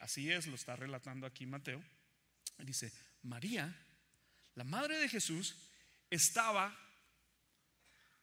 Así 0.00 0.30
es, 0.30 0.46
lo 0.46 0.54
está 0.54 0.76
relatando 0.76 1.26
aquí 1.26 1.46
Mateo. 1.46 1.82
Dice, 2.58 2.92
María, 3.22 3.74
la 4.54 4.64
madre 4.64 4.98
de 4.98 5.08
Jesús, 5.08 5.56
estaba 6.08 6.76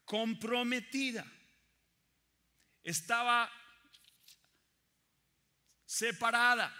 comprometida, 0.04 1.26
estaba 2.84 3.52
separada, 5.86 6.74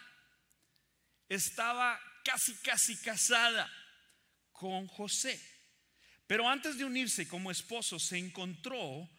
estaba 1.30 2.00
casi, 2.24 2.56
casi 2.58 2.98
casada 2.98 3.72
con 4.52 4.88
José. 4.88 5.57
Pero 6.28 6.50
antes 6.50 6.78
de 6.78 6.86
unirse 6.86 7.28
como 7.28 7.50
esposo, 7.50 8.00
se 8.00 8.18
encontró 8.18 9.10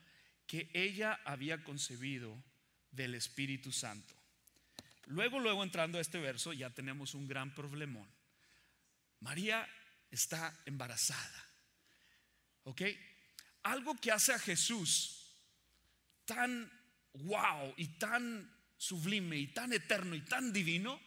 que 0.47 0.71
ella 0.75 1.19
había 1.25 1.65
concebido 1.65 2.37
del 2.91 3.15
Espíritu 3.15 3.73
Santo. 3.73 4.15
Luego, 5.07 5.41
luego 5.41 5.63
entrando 5.63 5.97
a 5.97 6.03
este 6.03 6.19
verso, 6.19 6.53
ya 6.53 6.69
tenemos 6.69 7.15
un 7.15 7.27
gran 7.27 7.55
problemón. 7.55 8.07
María 9.21 9.67
está 10.11 10.55
embarazada. 10.67 11.47
¿Ok? 12.65 12.83
Algo 13.63 13.95
que 13.97 14.13
hace 14.13 14.35
a 14.35 14.39
Jesús 14.39 15.35
tan 16.27 16.71
wow 17.15 17.73
y 17.79 17.87
tan 17.99 18.55
sublime 18.77 19.39
y 19.39 19.47
tan 19.49 19.73
eterno 19.73 20.15
y 20.15 20.21
tan 20.21 20.53
divino 20.53 21.01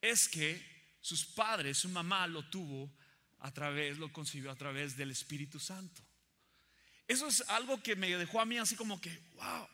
es 0.00 0.28
que 0.28 0.96
sus 1.00 1.24
padres, 1.24 1.78
su 1.78 1.88
mamá 1.88 2.26
lo 2.28 2.48
tuvo 2.48 2.92
a 3.40 3.52
través, 3.52 3.98
lo 3.98 4.12
concibió 4.12 4.50
a 4.50 4.56
través 4.56 4.96
del 4.96 5.10
Espíritu 5.10 5.58
Santo. 5.58 6.02
Eso 7.08 7.28
es 7.28 7.42
algo 7.48 7.82
que 7.82 7.94
me 7.94 8.08
dejó 8.16 8.40
a 8.40 8.46
mí 8.46 8.58
así 8.58 8.74
como 8.76 9.00
que, 9.00 9.16
wow. 9.34 9.68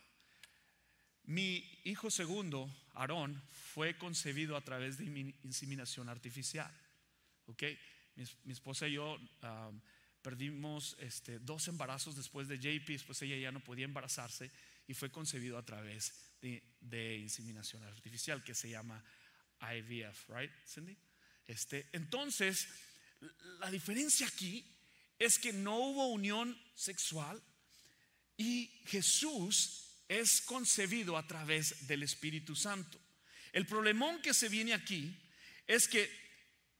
Mi 1.24 1.64
hijo 1.84 2.10
segundo, 2.10 2.68
Aarón, 2.94 3.40
fue 3.72 3.96
concebido 3.96 4.56
a 4.56 4.60
través 4.60 4.98
de 4.98 5.04
inseminación 5.44 6.08
artificial. 6.08 6.70
¿ok? 7.46 7.62
Mi, 8.16 8.52
esposa 8.52 8.88
y 8.88 8.94
yo 8.94 9.18
perdimos 10.20 10.96
este, 11.00 11.38
dos 11.38 11.68
embarazos 11.68 12.16
después 12.16 12.48
de 12.48 12.58
JP, 12.58 12.86
después 12.86 13.22
ella 13.22 13.36
ya 13.36 13.52
no 13.52 13.60
podía 13.60 13.84
embarazarse 13.84 14.50
y 14.86 14.94
fue 14.94 15.10
concebido 15.10 15.58
a 15.58 15.64
través 15.64 16.12
de, 16.40 17.18
inseminación 17.18 17.82
artificial 17.84 18.42
que 18.42 18.54
se 18.54 18.68
llama 18.68 19.02
IVF, 19.60 20.28
right, 20.28 20.52
Cindy? 20.66 20.96
Este, 21.46 21.88
entonces, 21.92 22.68
la 23.60 23.70
diferencia 23.70 24.26
aquí 24.26 24.64
es 25.18 25.38
que 25.38 25.52
no 25.52 25.78
hubo 25.78 26.08
unión 26.08 26.58
sexual 26.74 27.40
y 28.36 28.66
Jesús 28.86 30.02
es 30.08 30.40
concebido 30.42 31.16
a 31.16 31.26
través 31.26 31.86
del 31.86 32.02
Espíritu 32.02 32.56
Santo. 32.56 32.98
El 33.52 33.66
problemón 33.66 34.20
que 34.20 34.34
se 34.34 34.48
viene 34.48 34.74
aquí 34.74 35.16
es 35.66 35.86
que 35.86 36.10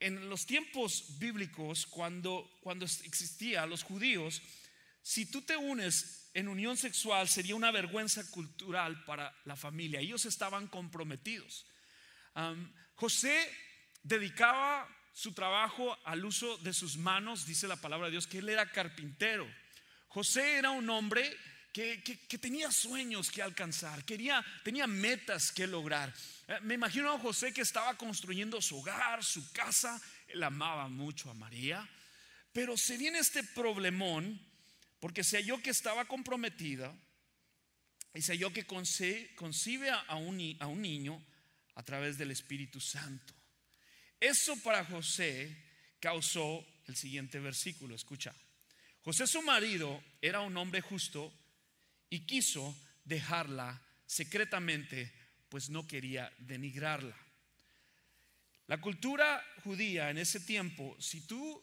en 0.01 0.29
los 0.29 0.47
tiempos 0.47 1.19
bíblicos, 1.19 1.87
cuando, 1.87 2.51
cuando 2.61 2.85
existía 2.85 3.67
los 3.67 3.85
judíos, 3.85 4.43
si 5.03 5.27
tú 5.27 5.43
te 5.43 5.57
unes 5.57 6.23
en 6.35 6.49
unión 6.49 6.77
sexual 6.77 7.29
sería 7.29 7.55
una 7.55 7.71
vergüenza 7.71 8.29
cultural 8.31 9.05
para 9.05 9.35
la 9.45 9.57
familia. 9.57 10.01
Ellos 10.01 10.25
estaban 10.25 10.67
comprometidos. 10.69 11.67
José 12.95 13.51
dedicaba 14.03 14.89
su 15.13 15.33
trabajo 15.33 15.99
al 16.05 16.25
uso 16.25 16.57
de 16.59 16.73
sus 16.73 16.97
manos, 16.97 17.47
dice 17.47 17.69
la 17.69 17.77
palabra 17.77 18.07
de 18.07 18.13
Dios, 18.13 18.27
que 18.27 18.39
él 18.39 18.49
era 18.49 18.71
carpintero. 18.71 19.47
José 20.09 20.59
era 20.59 20.71
un 20.71 20.89
hombre 20.91 21.37
que, 21.73 22.39
tenía 22.41 22.71
sueños 22.71 23.31
que 23.31 23.43
alcanzar, 23.43 24.05
quería, 24.05 24.45
tenía 24.63 24.87
metas 24.87 25.53
que 25.53 25.67
lograr. 25.67 26.13
Eh, 26.49 26.59
me 26.63 26.75
imagino 26.75 27.13
a 27.13 27.19
José 27.19 27.53
que 27.53 27.63
estaba 27.63 27.97
construyendo 27.97 28.61
su 28.61 28.79
hogar, 28.79 29.25
su 29.25 29.53
casa, 29.53 30.01
él 30.29 30.43
amaba 30.43 30.89
mucho 30.89 31.31
a 31.31 31.35
María, 31.35 31.89
pero 32.53 32.77
se 32.77 32.97
viene 32.97 33.19
este 33.19 33.43
problemón 33.43 34.39
porque 35.01 35.25
se 35.25 35.39
halló 35.39 35.63
que 35.63 35.71
estaba 35.71 36.05
comprometida 36.05 36.95
y 38.15 38.21
se 38.21 38.33
halló 38.33 38.53
que 38.53 38.67
concibe 38.67 39.91
a 39.91 40.17
un, 40.17 40.57
a 40.61 40.67
un 40.67 40.83
niño 40.83 41.25
a 41.75 41.83
través 41.83 42.19
del 42.19 42.31
Espíritu 42.31 42.81
Santo. 42.81 43.35
Eso 44.23 44.57
para 44.63 44.85
José 44.85 45.53
causó 45.99 46.65
el 46.87 46.95
siguiente 46.95 47.41
versículo, 47.41 47.97
escucha. 47.97 48.33
José 49.03 49.27
su 49.27 49.43
marido 49.43 50.01
era 50.21 50.43
un 50.43 50.57
hombre 50.57 50.81
justo 50.81 51.35
y 52.09 52.21
quiso 52.21 52.73
dejarla 53.03 53.83
secretamente, 54.07 55.13
pues 55.49 55.71
no 55.71 55.89
quería 55.89 56.33
denigrarla. 56.39 57.17
La 58.69 58.81
cultura 58.81 59.45
judía 59.65 60.09
en 60.11 60.19
ese 60.19 60.39
tiempo, 60.39 60.97
si 61.01 61.27
tú 61.27 61.61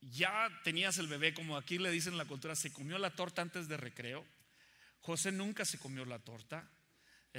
ya 0.00 0.48
tenías 0.64 0.96
el 0.96 1.08
bebé, 1.08 1.34
como 1.34 1.58
aquí 1.58 1.76
le 1.76 1.90
dicen 1.90 2.14
en 2.14 2.18
la 2.18 2.24
cultura, 2.24 2.56
se 2.56 2.72
comió 2.72 2.96
la 2.98 3.14
torta 3.14 3.42
antes 3.42 3.68
de 3.68 3.76
recreo. 3.76 4.26
José 5.02 5.30
nunca 5.30 5.66
se 5.66 5.78
comió 5.78 6.06
la 6.06 6.20
torta 6.20 6.66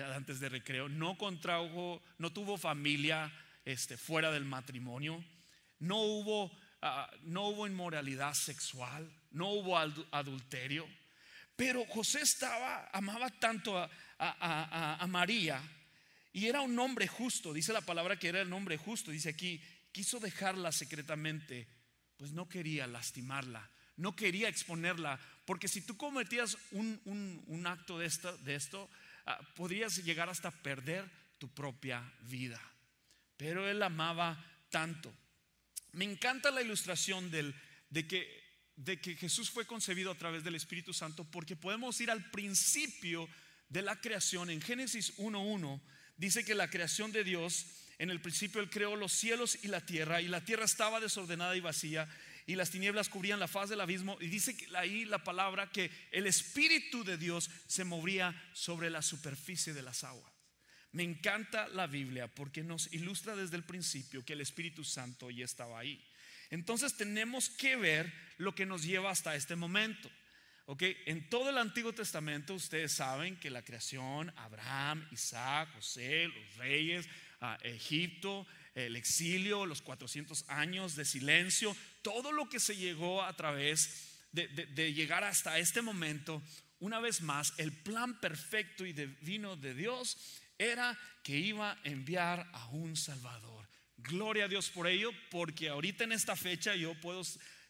antes 0.01 0.39
de 0.39 0.49
recreo, 0.49 0.89
no 0.89 1.17
contrajo, 1.17 2.01
no 2.17 2.31
tuvo 2.31 2.57
familia 2.57 3.31
este, 3.65 3.97
fuera 3.97 4.31
del 4.31 4.45
matrimonio, 4.45 5.23
no 5.79 5.97
hubo, 6.01 6.51
ah, 6.81 7.09
no 7.23 7.49
hubo 7.49 7.67
inmoralidad 7.67 8.33
sexual, 8.33 9.11
no 9.31 9.49
hubo 9.49 9.77
adulterio. 9.77 10.87
Pero 11.55 11.85
José 11.85 12.21
estaba, 12.21 12.89
amaba 12.93 13.29
tanto 13.29 13.77
a, 13.77 13.89
a, 14.17 15.07
María 15.07 15.61
y 16.31 16.47
era 16.47 16.61
un 16.61 16.77
hombre 16.79 17.07
justo, 17.07 17.53
dice 17.53 17.73
la 17.73 17.81
palabra 17.81 18.17
que 18.17 18.29
era 18.29 18.41
el 18.41 18.53
hombre 18.53 18.77
justo, 18.77 19.11
dice 19.11 19.29
aquí, 19.29 19.61
quiso 19.91 20.19
dejarla 20.19 20.71
secretamente, 20.71 21.67
pues 22.17 22.31
no 22.31 22.47
quería 22.47 22.87
lastimarla, 22.87 23.69
no 23.97 24.15
quería 24.15 24.47
exponerla, 24.47 25.19
porque 25.45 25.67
si 25.67 25.81
tú 25.81 25.97
cometías 25.97 26.57
un, 26.71 27.63
acto 27.65 27.99
de 27.99 28.05
esto, 28.05 28.37
de 28.37 28.55
esto 28.55 28.89
podrías 29.55 30.03
llegar 30.03 30.29
hasta 30.29 30.51
perder 30.51 31.09
tu 31.37 31.47
propia 31.49 32.03
vida. 32.21 32.61
Pero 33.37 33.67
él 33.69 33.81
amaba 33.81 34.43
tanto. 34.69 35.13
Me 35.93 36.05
encanta 36.05 36.51
la 36.51 36.61
ilustración 36.61 37.31
de 37.31 38.07
que 38.07 38.39
de 38.79 39.01
que 39.01 39.15
Jesús 39.15 39.49
fue 39.49 39.65
concebido 39.65 40.09
a 40.09 40.17
través 40.17 40.41
del 40.43 40.55
Espíritu 40.55 40.93
Santo 40.93 41.25
porque 41.25 41.57
podemos 41.57 41.99
ir 41.99 42.09
al 42.09 42.31
principio 42.31 43.27
de 43.67 43.81
la 43.81 43.99
creación. 43.99 44.49
En 44.49 44.61
Génesis 44.61 45.17
1.1 45.17 45.81
dice 46.15 46.45
que 46.45 46.55
la 46.55 46.69
creación 46.69 47.11
de 47.11 47.25
Dios, 47.25 47.65
en 47.97 48.09
el 48.09 48.21
principio 48.21 48.61
Él 48.61 48.69
creó 48.69 48.95
los 48.95 49.11
cielos 49.11 49.59
y 49.63 49.67
la 49.67 49.85
tierra 49.85 50.21
y 50.21 50.29
la 50.29 50.45
tierra 50.45 50.63
estaba 50.63 51.01
desordenada 51.01 51.57
y 51.57 51.59
vacía 51.59 52.07
y 52.49 52.55
las 52.55 52.71
tinieblas 52.71 53.09
cubrían 53.09 53.39
la 53.39 53.47
faz 53.47 53.69
del 53.69 53.79
abismo 53.79 54.17
y 54.19 54.25
dice 54.25 54.57
ahí 54.75 55.05
la 55.05 55.23
palabra 55.23 55.71
que 55.71 55.91
el 56.09 56.25
Espíritu 56.25 57.03
de 57.03 57.15
Dios 57.15 57.47
se 57.67 57.83
movía 57.83 58.33
sobre 58.53 58.89
la 58.89 59.03
superficie 59.03 59.71
de 59.71 59.83
las 59.83 60.03
aguas. 60.03 60.33
Me 60.91 61.03
encanta 61.03 61.67
la 61.67 61.85
Biblia 61.85 62.27
porque 62.27 62.63
nos 62.63 62.91
ilustra 62.91 63.35
desde 63.35 63.55
el 63.55 63.65
principio 63.65 64.25
que 64.25 64.33
el 64.33 64.41
Espíritu 64.41 64.83
Santo 64.83 65.29
ya 65.29 65.45
estaba 65.45 65.77
ahí. 65.77 66.03
Entonces 66.49 66.97
tenemos 66.97 67.51
que 67.51 67.75
ver 67.75 68.11
lo 68.37 68.55
que 68.55 68.65
nos 68.65 68.81
lleva 68.81 69.11
hasta 69.11 69.35
este 69.35 69.55
momento. 69.55 70.09
¿Ok? 70.65 70.81
En 71.05 71.29
todo 71.29 71.51
el 71.51 71.57
Antiguo 71.59 71.93
Testamento 71.93 72.55
ustedes 72.55 72.93
saben 72.93 73.39
que 73.39 73.51
la 73.51 73.61
creación, 73.61 74.33
Abraham, 74.37 75.07
Isaac, 75.11 75.69
José, 75.75 76.27
los 76.29 76.55
reyes, 76.55 77.07
Egipto, 77.61 78.47
el 78.85 78.95
exilio, 78.95 79.65
los 79.65 79.81
400 79.81 80.45
años 80.47 80.95
de 80.95 81.05
silencio, 81.05 81.75
todo 82.01 82.31
lo 82.31 82.49
que 82.49 82.59
se 82.59 82.75
llegó 82.75 83.23
a 83.23 83.35
través 83.35 84.09
de, 84.31 84.93
llegar 84.93 85.23
hasta 85.23 85.57
este 85.57 85.81
momento, 85.81 86.41
una 86.79 86.99
vez 86.99 87.21
más, 87.21 87.53
el 87.57 87.73
plan 87.73 88.19
perfecto 88.19 88.85
y 88.85 88.93
divino 88.93 89.55
de 89.55 89.73
Dios 89.73 90.17
era 90.57 90.97
que 91.23 91.37
iba 91.37 91.71
a 91.71 91.79
enviar 91.83 92.49
a 92.53 92.67
un 92.67 92.95
Salvador. 92.95 93.67
Gloria 93.97 94.45
a 94.45 94.47
Dios 94.47 94.69
por 94.69 94.87
ello, 94.87 95.11
porque 95.29 95.69
ahorita 95.69 96.03
en 96.03 96.13
esta 96.13 96.35
fecha 96.35 96.75
yo 96.75 96.93
puedo 97.01 97.21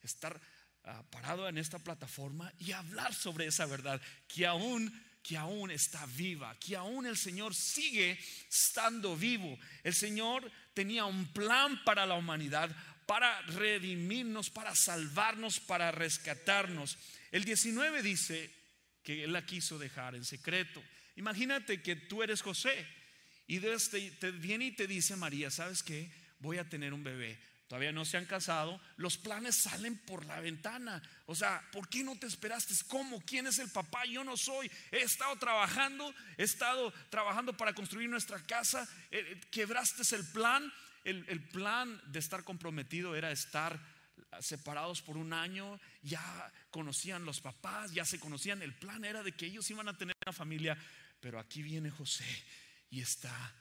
estar 0.03 0.39
ah, 0.83 1.03
parado 1.09 1.47
en 1.47 1.57
esta 1.57 1.79
plataforma 1.79 2.53
y 2.59 2.71
hablar 2.71 3.13
sobre 3.13 3.47
esa 3.47 3.65
verdad 3.65 4.01
que 4.27 4.45
aún 4.45 4.93
que 5.21 5.37
aún 5.37 5.69
está 5.69 6.05
viva, 6.05 6.55
que 6.59 6.75
aún 6.75 7.05
el 7.05 7.17
Señor 7.17 7.53
sigue 7.53 8.17
estando 8.49 9.15
vivo. 9.15 9.59
El 9.83 9.93
Señor 9.93 10.49
tenía 10.79 11.03
un 11.03 11.25
plan 11.33 11.83
para 11.83 12.05
la 12.05 12.15
humanidad, 12.15 12.73
para 13.05 13.41
redimirnos, 13.41 14.49
para 14.49 14.73
salvarnos, 14.73 15.59
para 15.59 15.91
rescatarnos. 15.91 16.97
El 17.33 17.43
19 17.43 18.01
dice 18.01 18.49
que 19.03 19.25
Él 19.25 19.33
la 19.33 19.45
quiso 19.45 19.77
dejar 19.77 20.15
en 20.15 20.23
secreto. 20.23 20.81
Imagínate 21.17 21.81
que 21.81 21.97
tú 21.97 22.23
eres 22.23 22.41
José 22.41 22.87
y 23.45 23.59
te 23.59 24.31
viene 24.31 24.67
y 24.67 24.71
te 24.71 24.87
dice 24.87 25.17
María, 25.17 25.51
¿sabes 25.51 25.83
qué? 25.83 26.09
voy 26.39 26.59
a 26.59 26.69
tener 26.69 26.93
un 26.93 27.03
bebé. 27.03 27.37
Todavía 27.69 27.91
no 27.91 28.03
se 28.03 28.17
han 28.17 28.25
casado, 28.25 28.81
los 28.97 29.19
planes 29.19 29.55
salen 29.55 29.95
por 29.95 30.25
la 30.25 30.39
ventana. 30.39 31.03
O 31.27 31.35
sea, 31.35 31.61
¿por 31.71 31.87
qué 31.87 32.03
no 32.03 32.17
te 32.17 32.25
esperaste? 32.25 32.73
¿Cómo? 32.87 33.21
¿Quién 33.21 33.45
es 33.45 33.59
el 33.59 33.69
papá? 33.69 34.05
Yo 34.05 34.23
no 34.23 34.35
soy. 34.35 34.71
He 34.91 35.03
estado 35.03 35.35
trabajando, 35.35 36.11
he 36.39 36.43
estado 36.43 36.91
trabajando 37.11 37.55
para 37.55 37.73
construir 37.73 38.09
nuestra 38.09 38.39
casa. 38.39 38.89
Eh, 39.11 39.19
eh, 39.19 39.41
quebraste 39.51 40.15
el 40.15 40.25
plan. 40.29 40.73
El, 41.03 41.23
el 41.29 41.47
plan 41.47 42.01
de 42.07 42.17
estar 42.17 42.43
comprometido 42.43 43.15
era 43.15 43.31
estar 43.31 43.79
separados 44.41 45.03
por 45.03 45.15
un 45.15 45.31
año, 45.31 45.79
ya 46.01 46.51
conocían 46.71 47.23
los 47.23 47.39
papás, 47.39 47.91
ya 47.93 48.03
se 48.03 48.19
conocían, 48.19 48.61
el 48.61 48.73
plan 48.73 49.05
era 49.05 49.23
de 49.23 49.31
que 49.31 49.45
ellos 49.45 49.69
iban 49.69 49.87
a 49.87 49.97
tener 49.97 50.15
una 50.25 50.33
familia, 50.33 50.77
pero 51.19 51.39
aquí 51.39 51.61
viene 51.61 51.89
José 51.89 52.25
y 52.89 53.01
está 53.01 53.53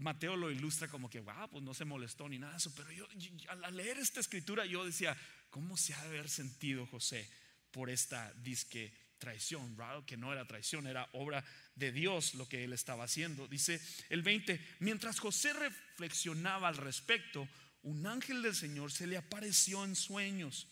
Mateo 0.00 0.36
lo 0.36 0.50
ilustra 0.50 0.88
como 0.88 1.08
que, 1.08 1.20
wow, 1.20 1.48
pues 1.50 1.62
no 1.62 1.72
se 1.72 1.84
molestó 1.84 2.28
ni 2.28 2.38
nada 2.38 2.52
de 2.52 2.58
eso. 2.58 2.74
Pero 2.74 2.90
yo, 2.92 3.06
al 3.48 3.76
leer 3.76 3.98
esta 3.98 4.20
escritura, 4.20 4.66
yo 4.66 4.84
decía, 4.84 5.16
¿cómo 5.50 5.76
se 5.76 5.94
ha 5.94 6.02
de 6.02 6.08
haber 6.08 6.28
sentido 6.28 6.86
José 6.86 7.28
por 7.70 7.88
esta 7.90 8.32
disque 8.34 8.92
traición? 9.18 9.76
Que 10.06 10.16
no 10.16 10.32
era 10.32 10.46
traición, 10.46 10.86
era 10.86 11.08
obra 11.12 11.44
de 11.74 11.92
Dios 11.92 12.34
lo 12.34 12.48
que 12.48 12.64
él 12.64 12.72
estaba 12.72 13.04
haciendo. 13.04 13.48
Dice 13.48 13.80
el 14.10 14.22
20, 14.22 14.60
mientras 14.80 15.18
José 15.18 15.52
reflexionaba 15.52 16.68
al 16.68 16.76
respecto, 16.76 17.48
un 17.82 18.06
ángel 18.06 18.42
del 18.42 18.54
Señor 18.54 18.92
se 18.92 19.06
le 19.06 19.16
apareció 19.16 19.84
en 19.84 19.96
sueños 19.96 20.68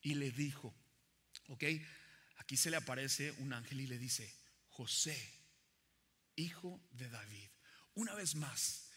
y 0.00 0.14
le 0.14 0.30
dijo, 0.30 0.72
ok, 1.48 1.64
aquí 2.36 2.56
se 2.56 2.70
le 2.70 2.76
aparece 2.76 3.32
un 3.38 3.52
ángel 3.52 3.80
y 3.80 3.88
le 3.88 3.98
dice, 3.98 4.32
José, 4.68 5.16
hijo 6.36 6.80
de 6.92 7.08
David 7.08 7.55
una 7.96 8.14
vez 8.14 8.34
más, 8.34 8.88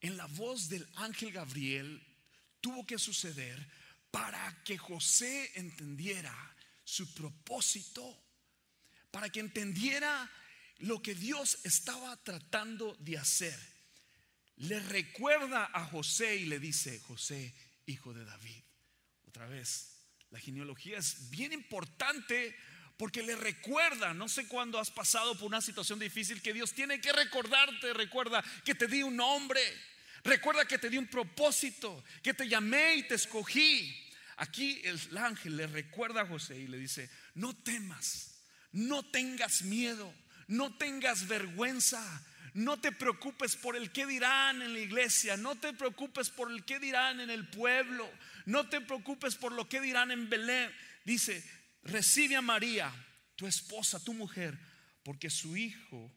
en 0.00 0.16
la 0.16 0.26
voz 0.26 0.68
del 0.68 0.86
ángel 0.94 1.32
Gabriel 1.32 2.00
tuvo 2.60 2.86
que 2.86 2.98
suceder 2.98 3.58
para 4.10 4.62
que 4.64 4.78
José 4.78 5.50
entendiera 5.56 6.32
su 6.84 7.12
propósito, 7.14 8.22
para 9.10 9.28
que 9.30 9.40
entendiera 9.40 10.30
lo 10.78 11.02
que 11.02 11.14
Dios 11.14 11.58
estaba 11.64 12.16
tratando 12.22 12.94
de 13.00 13.18
hacer. 13.18 13.58
Le 14.56 14.78
recuerda 14.78 15.70
a 15.72 15.86
José 15.86 16.36
y 16.36 16.44
le 16.44 16.58
dice, 16.58 17.00
José, 17.00 17.54
hijo 17.86 18.12
de 18.12 18.24
David. 18.24 18.62
Otra 19.26 19.46
vez, 19.46 19.94
la 20.30 20.38
genealogía 20.38 20.98
es 20.98 21.30
bien 21.30 21.52
importante 21.52 22.56
porque 22.96 23.22
le 23.22 23.34
recuerda, 23.34 24.14
no 24.14 24.28
sé 24.28 24.46
cuándo 24.46 24.78
has 24.78 24.90
pasado 24.90 25.36
por 25.36 25.46
una 25.46 25.60
situación 25.60 25.98
difícil 25.98 26.40
que 26.40 26.52
Dios 26.52 26.72
tiene 26.72 27.00
que 27.00 27.12
recordarte, 27.12 27.92
recuerda 27.92 28.44
que 28.64 28.74
te 28.74 28.86
di 28.86 29.02
un 29.02 29.16
nombre, 29.16 29.60
recuerda 30.22 30.64
que 30.64 30.78
te 30.78 30.88
di 30.88 30.96
un 30.96 31.08
propósito, 31.08 32.04
que 32.22 32.34
te 32.34 32.48
llamé 32.48 32.96
y 32.96 33.02
te 33.02 33.16
escogí. 33.16 34.00
Aquí 34.36 34.80
el 34.84 35.18
ángel 35.18 35.56
le 35.56 35.66
recuerda 35.66 36.22
a 36.22 36.26
José 36.26 36.58
y 36.58 36.66
le 36.68 36.78
dice, 36.78 37.10
no 37.34 37.54
temas, 37.54 38.40
no 38.72 39.02
tengas 39.02 39.62
miedo, 39.62 40.12
no 40.48 40.76
tengas 40.76 41.26
vergüenza, 41.26 42.02
no 42.54 42.80
te 42.80 42.92
preocupes 42.92 43.56
por 43.56 43.74
el 43.74 43.90
que 43.90 44.06
dirán 44.06 44.62
en 44.62 44.72
la 44.72 44.78
iglesia, 44.78 45.36
no 45.36 45.56
te 45.56 45.72
preocupes 45.72 46.30
por 46.30 46.50
el 46.50 46.64
que 46.64 46.78
dirán 46.78 47.18
en 47.18 47.30
el 47.30 47.48
pueblo, 47.48 48.08
no 48.46 48.68
te 48.68 48.80
preocupes 48.80 49.34
por 49.34 49.50
lo 49.50 49.68
que 49.68 49.80
dirán 49.80 50.12
en 50.12 50.30
Belén. 50.30 50.72
Dice, 51.04 51.44
recibe 51.84 52.36
a 52.36 52.42
María, 52.42 52.92
tu 53.36 53.46
esposa, 53.46 54.02
tu 54.02 54.12
mujer, 54.12 54.58
porque 55.02 55.30
su 55.30 55.56
hijo 55.56 56.12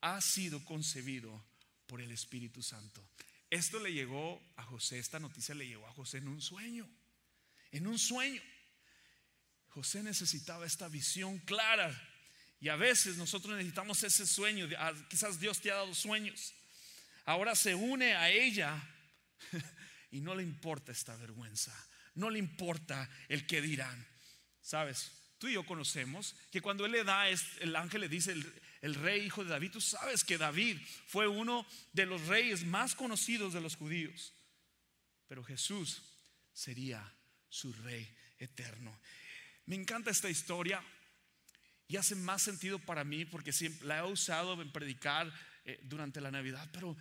ha 0.00 0.20
sido 0.20 0.64
concebido 0.64 1.44
por 1.86 2.00
el 2.00 2.10
Espíritu 2.12 2.62
Santo. 2.62 3.06
Esto 3.50 3.80
le 3.80 3.92
llegó 3.92 4.42
a 4.56 4.62
José, 4.64 4.98
esta 4.98 5.18
noticia 5.18 5.54
le 5.54 5.66
llegó 5.66 5.86
a 5.86 5.92
José 5.92 6.18
en 6.18 6.28
un 6.28 6.40
sueño, 6.42 6.88
en 7.72 7.86
un 7.86 7.98
sueño. 7.98 8.42
José 9.68 10.02
necesitaba 10.02 10.66
esta 10.66 10.88
visión 10.88 11.38
clara 11.38 11.90
y 12.60 12.68
a 12.68 12.76
veces 12.76 13.16
nosotros 13.16 13.56
necesitamos 13.56 14.02
ese 14.02 14.26
sueño, 14.26 14.68
ah, 14.78 14.92
quizás 15.08 15.40
Dios 15.40 15.60
te 15.60 15.70
ha 15.70 15.76
dado 15.76 15.94
sueños. 15.94 16.54
Ahora 17.24 17.54
se 17.54 17.74
une 17.74 18.14
a 18.14 18.30
ella 18.30 18.82
y 20.10 20.20
no 20.20 20.34
le 20.34 20.42
importa 20.42 20.92
esta 20.92 21.14
vergüenza 21.16 21.72
no 22.18 22.30
le 22.30 22.38
importa 22.38 23.08
el 23.28 23.46
que 23.46 23.62
dirán. 23.62 24.06
¿Sabes? 24.68 25.10
Tú 25.38 25.48
y 25.48 25.54
yo 25.54 25.64
conocemos 25.64 26.36
que 26.50 26.60
cuando 26.60 26.84
él 26.84 26.92
le 26.92 27.02
da, 27.02 27.26
el 27.26 27.74
ángel 27.74 28.02
le 28.02 28.08
dice, 28.10 28.34
el, 28.82 28.94
rey 28.96 29.24
hijo 29.24 29.42
de 29.42 29.48
David, 29.48 29.70
tú 29.70 29.80
sabes 29.80 30.24
que 30.24 30.36
David 30.36 30.76
fue 31.06 31.26
uno 31.26 31.66
de 31.94 32.04
los 32.04 32.26
reyes 32.26 32.66
más 32.66 32.94
conocidos 32.94 33.54
de 33.54 33.62
los 33.62 33.76
judíos, 33.76 34.34
pero 35.26 35.42
Jesús 35.42 36.02
sería 36.52 37.10
su 37.48 37.72
rey 37.72 38.14
eterno. 38.36 38.94
Me 39.64 39.74
encanta 39.74 40.10
esta 40.10 40.28
historia 40.28 40.84
y 41.86 41.96
hace 41.96 42.14
más 42.14 42.42
sentido 42.42 42.78
para 42.78 43.04
mí 43.04 43.24
porque 43.24 43.54
siempre 43.54 43.88
la 43.88 44.00
he 44.00 44.02
usado 44.02 44.60
en 44.60 44.70
predicar 44.70 45.32
eh, 45.64 45.80
durante 45.84 46.20
la 46.20 46.30
Navidad, 46.30 46.68
pero 46.74 46.94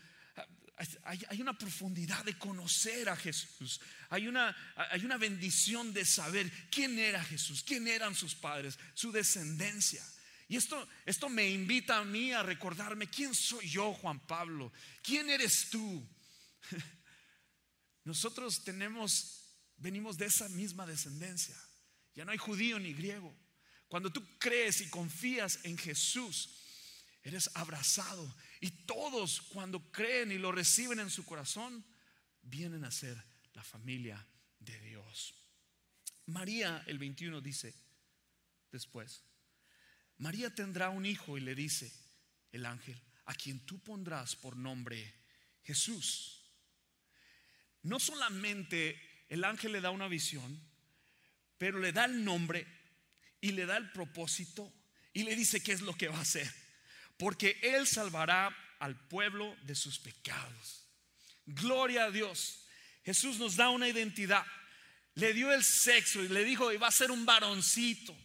hay, 1.03 1.41
una 1.41 1.57
profundidad 1.57 2.23
de 2.23 2.37
conocer 2.37 3.09
a 3.09 3.15
Jesús, 3.15 3.81
hay 4.09 4.27
una, 4.27 4.55
hay 4.91 5.03
una 5.03 5.17
bendición 5.17 5.91
de 5.91 6.05
saber 6.05 6.51
quién 6.69 6.99
era 6.99 7.23
Jesús, 7.23 7.63
quién 7.63 7.87
eran 7.87 8.13
sus 8.13 8.35
padres, 8.35 8.77
su 8.93 9.11
descendencia. 9.11 10.03
Y 10.47 10.55
esto, 10.55 10.87
esto 11.05 11.29
me 11.29 11.49
invita 11.49 11.97
a 11.97 12.05
mí 12.05 12.31
a 12.31 12.43
recordarme 12.43 13.09
quién 13.09 13.33
soy 13.33 13.67
yo, 13.67 13.93
Juan 13.95 14.19
Pablo, 14.27 14.71
quién 15.01 15.29
eres 15.29 15.69
tú. 15.71 16.07
Nosotros 18.03 18.63
tenemos, 18.63 19.41
venimos 19.77 20.17
de 20.17 20.27
esa 20.27 20.47
misma 20.49 20.85
descendencia. 20.85 21.55
Ya 22.13 22.23
no 22.23 22.31
hay 22.31 22.37
judío 22.37 22.79
ni 22.79 22.93
griego. 22.93 23.35
Cuando 23.87 24.11
tú 24.11 24.23
crees 24.37 24.81
y 24.81 24.89
confías 24.89 25.59
en 25.63 25.77
Jesús, 25.77 26.49
eres 27.23 27.49
abrazado. 27.55 28.33
Y 28.59 28.71
todos 28.85 29.41
cuando 29.41 29.91
creen 29.91 30.31
y 30.31 30.37
lo 30.37 30.51
reciben 30.51 30.99
en 30.99 31.09
su 31.09 31.25
corazón, 31.25 31.85
vienen 32.41 32.83
a 32.85 32.91
ser 32.91 33.21
la 33.53 33.63
familia 33.63 34.25
de 34.59 34.79
Dios. 34.81 35.35
María, 36.27 36.83
el 36.87 36.97
21 36.97 37.41
dice 37.41 37.73
después, 38.71 39.23
María 40.17 40.53
tendrá 40.53 40.89
un 40.89 41.05
hijo 41.05 41.37
y 41.37 41.41
le 41.41 41.55
dice 41.55 41.91
el 42.51 42.65
ángel, 42.65 43.01
a 43.25 43.35
quien 43.35 43.65
tú 43.65 43.79
pondrás 43.79 44.35
por 44.35 44.57
nombre 44.57 45.13
Jesús. 45.63 46.49
No 47.83 47.99
solamente 47.99 48.99
el 49.29 49.43
ángel 49.43 49.73
le 49.73 49.81
da 49.81 49.91
una 49.91 50.07
visión, 50.07 50.59
pero 51.57 51.79
le 51.79 51.91
da 51.91 52.05
el 52.05 52.23
nombre 52.23 52.65
y 53.41 53.51
le 53.51 53.65
da 53.65 53.77
el 53.77 53.91
propósito 53.91 54.73
y 55.13 55.23
le 55.23 55.35
dice 55.35 55.61
qué 55.61 55.73
es 55.73 55.81
lo 55.81 55.95
que 55.95 56.07
va 56.07 56.17
a 56.17 56.21
hacer. 56.21 56.51
Porque 57.17 57.59
Él 57.61 57.87
salvará 57.87 58.55
al 58.79 58.95
pueblo 59.07 59.55
de 59.63 59.75
sus 59.75 59.99
pecados. 59.99 60.85
Gloria 61.45 62.05
a 62.05 62.11
Dios. 62.11 62.59
Jesús 63.03 63.37
nos 63.37 63.55
da 63.55 63.69
una 63.69 63.87
identidad. 63.87 64.45
Le 65.15 65.33
dio 65.33 65.51
el 65.51 65.63
sexo 65.63 66.21
y 66.21 66.27
le 66.27 66.43
dijo, 66.43 66.71
y 66.71 66.77
va 66.77 66.87
a 66.87 66.91
ser 66.91 67.09
un 67.09 67.25
varoncito. 67.25 68.15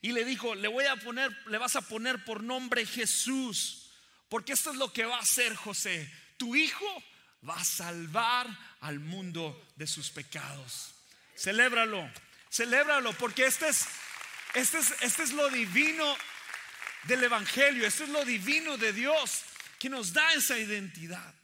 Y 0.00 0.12
le 0.12 0.24
dijo, 0.24 0.54
le 0.54 0.68
voy 0.68 0.86
a 0.86 0.96
poner, 0.96 1.30
le 1.48 1.58
vas 1.58 1.76
a 1.76 1.82
poner 1.82 2.24
por 2.24 2.42
nombre 2.42 2.86
Jesús. 2.86 3.90
Porque 4.28 4.52
esto 4.52 4.70
es 4.70 4.76
lo 4.76 4.92
que 4.92 5.04
va 5.04 5.16
a 5.16 5.20
hacer 5.20 5.54
José. 5.54 6.10
Tu 6.38 6.56
hijo 6.56 7.02
va 7.46 7.56
a 7.56 7.64
salvar 7.64 8.46
al 8.80 9.00
mundo 9.00 9.68
de 9.76 9.86
sus 9.86 10.10
pecados. 10.10 10.94
Celébralo, 11.36 12.10
celébralo, 12.50 13.12
porque 13.14 13.46
este 13.46 13.68
es 13.68 13.86
este 14.54 14.78
es, 14.78 14.94
este 15.02 15.22
es 15.22 15.32
lo 15.32 15.48
divino 15.50 16.16
del 17.04 17.24
Evangelio, 17.24 17.86
este 17.86 18.04
es 18.04 18.10
lo 18.10 18.24
divino 18.24 18.76
de 18.76 18.92
Dios 18.92 19.42
que 19.78 19.88
nos 19.88 20.12
da 20.12 20.32
esa 20.34 20.58
identidad. 20.58 21.34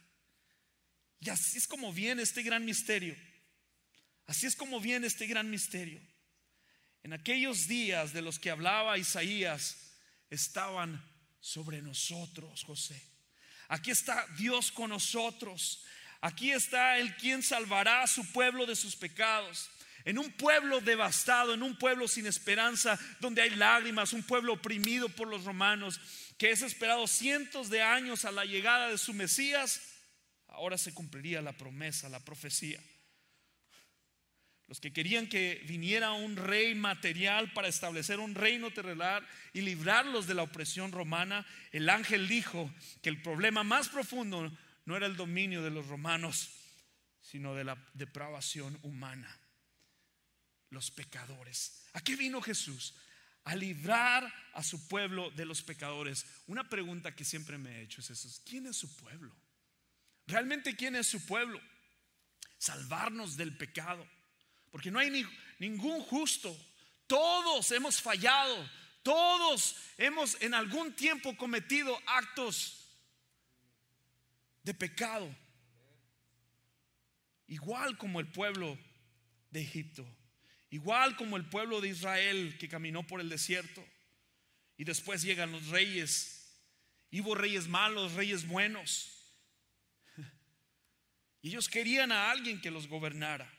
Y 1.19 1.29
así 1.29 1.57
es 1.57 1.67
como 1.67 1.91
viene 1.91 2.21
este 2.21 2.43
gran 2.43 2.63
misterio. 2.63 3.15
Así 4.27 4.45
es 4.45 4.55
como 4.55 4.79
viene 4.79 5.07
este 5.07 5.25
gran 5.25 5.49
misterio. 5.49 5.99
En 7.03 7.13
aquellos 7.13 7.67
días 7.67 8.13
de 8.13 8.21
los 8.21 8.37
que 8.37 8.51
hablaba 8.51 8.97
Isaías, 8.97 9.77
estaban 10.29 11.01
sobre 11.39 11.81
nosotros, 11.81 12.63
José. 12.63 13.01
Aquí 13.69 13.91
está 13.91 14.25
Dios 14.37 14.71
con 14.71 14.89
nosotros. 14.89 15.83
Aquí 16.21 16.51
está 16.51 16.97
el 16.97 17.15
quien 17.15 17.41
salvará 17.41 18.03
a 18.03 18.07
su 18.07 18.25
pueblo 18.31 18.65
de 18.65 18.75
sus 18.75 18.95
pecados 18.95 19.69
en 20.07 20.17
un 20.17 20.31
pueblo 20.31 20.79
devastado, 20.79 21.53
en 21.53 21.61
un 21.61 21.75
pueblo 21.75 22.07
sin 22.07 22.27
esperanza, 22.27 22.97
donde 23.19 23.41
hay 23.41 23.49
lágrimas, 23.49 24.13
un 24.13 24.23
pueblo 24.23 24.53
oprimido 24.53 25.09
por 25.09 25.27
los 25.27 25.43
romanos, 25.43 25.99
que 26.37 26.49
es 26.49 26.61
esperado 26.61 27.07
cientos 27.07 27.69
de 27.69 27.81
años 27.81 28.23
a 28.23 28.31
la 28.31 28.45
llegada 28.45 28.87
de 28.87 28.97
su 28.97 29.13
Mesías, 29.13 29.81
ahora 30.47 30.77
se 30.77 30.93
cumpliría 30.93 31.41
la 31.41 31.57
promesa, 31.57 32.07
la 32.07 32.21
profecía. 32.21 32.81
Los 34.67 34.79
que 34.79 34.93
querían 34.93 35.27
que 35.27 35.61
viniera 35.67 36.13
un 36.13 36.37
rey 36.37 36.73
material 36.73 37.51
para 37.51 37.67
establecer 37.67 38.21
un 38.21 38.33
reino 38.33 38.71
terrenal 38.71 39.27
y 39.51 39.59
librarlos 39.59 40.25
de 40.25 40.35
la 40.35 40.43
opresión 40.43 40.93
romana, 40.93 41.45
el 41.73 41.89
ángel 41.89 42.29
dijo 42.29 42.73
que 43.01 43.09
el 43.09 43.21
problema 43.21 43.65
más 43.65 43.89
profundo 43.89 44.57
no 44.85 44.95
era 44.95 45.05
el 45.05 45.17
dominio 45.17 45.63
de 45.63 45.71
los 45.71 45.85
romanos, 45.87 46.49
sino 47.19 47.55
de 47.55 47.65
la 47.65 47.77
depravación 47.93 48.79
humana 48.83 49.37
los 50.69 50.91
pecadores. 50.91 51.87
¿A 51.93 52.01
qué 52.01 52.15
vino 52.15 52.41
Jesús? 52.41 52.93
A 53.43 53.55
librar 53.55 54.31
a 54.53 54.63
su 54.63 54.87
pueblo 54.87 55.31
de 55.31 55.45
los 55.45 55.61
pecadores. 55.61 56.25
Una 56.47 56.67
pregunta 56.67 57.15
que 57.15 57.23
siempre 57.23 57.57
me 57.57 57.77
he 57.77 57.83
hecho 57.83 58.01
es 58.01 58.09
eso, 58.09 58.29
¿quién 58.45 58.67
es 58.67 58.75
su 58.75 58.95
pueblo? 58.97 59.33
¿Realmente 60.25 60.75
quién 60.75 60.95
es 60.95 61.07
su 61.07 61.25
pueblo? 61.25 61.59
Salvarnos 62.57 63.37
del 63.37 63.55
pecado. 63.55 64.05
Porque 64.71 64.91
no 64.91 64.99
hay 64.99 65.09
ni, 65.09 65.25
ningún 65.59 66.01
justo. 66.01 66.55
Todos 67.07 67.71
hemos 67.71 68.01
fallado. 68.01 68.69
Todos 69.03 69.77
hemos 69.97 70.35
en 70.41 70.53
algún 70.53 70.93
tiempo 70.93 71.35
cometido 71.37 71.97
actos 72.05 72.85
de 74.63 74.73
pecado. 74.73 75.33
Igual 77.47 77.97
como 77.97 78.19
el 78.19 78.27
pueblo 78.27 78.77
de 79.49 79.61
Egipto. 79.61 80.05
Igual 80.69 81.15
como 81.15 81.37
el 81.37 81.45
pueblo 81.45 81.79
de 81.79 81.89
Israel 81.89 82.57
que 82.59 82.67
caminó 82.67 83.05
por 83.05 83.21
el 83.21 83.29
desierto. 83.29 83.85
Y 84.77 84.83
después 84.83 85.21
llegan 85.21 85.51
los 85.51 85.67
reyes. 85.67 86.61
Y 87.09 87.21
hubo 87.21 87.35
reyes 87.35 87.67
malos, 87.67 88.13
reyes 88.13 88.47
buenos. 88.47 89.13
Y 91.41 91.49
ellos 91.49 91.69
querían 91.69 92.11
a 92.11 92.31
alguien 92.31 92.59
que 92.59 92.71
los 92.71 92.87
gobernara. 92.87 93.51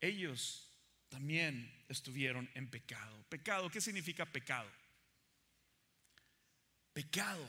Ellos 0.00 0.68
también 1.08 1.70
estuvieron 1.88 2.50
en 2.54 2.68
pecado. 2.68 3.24
Pecado, 3.28 3.70
¿qué 3.70 3.80
significa 3.80 4.26
pecado? 4.26 4.70
Pecado 6.92 7.46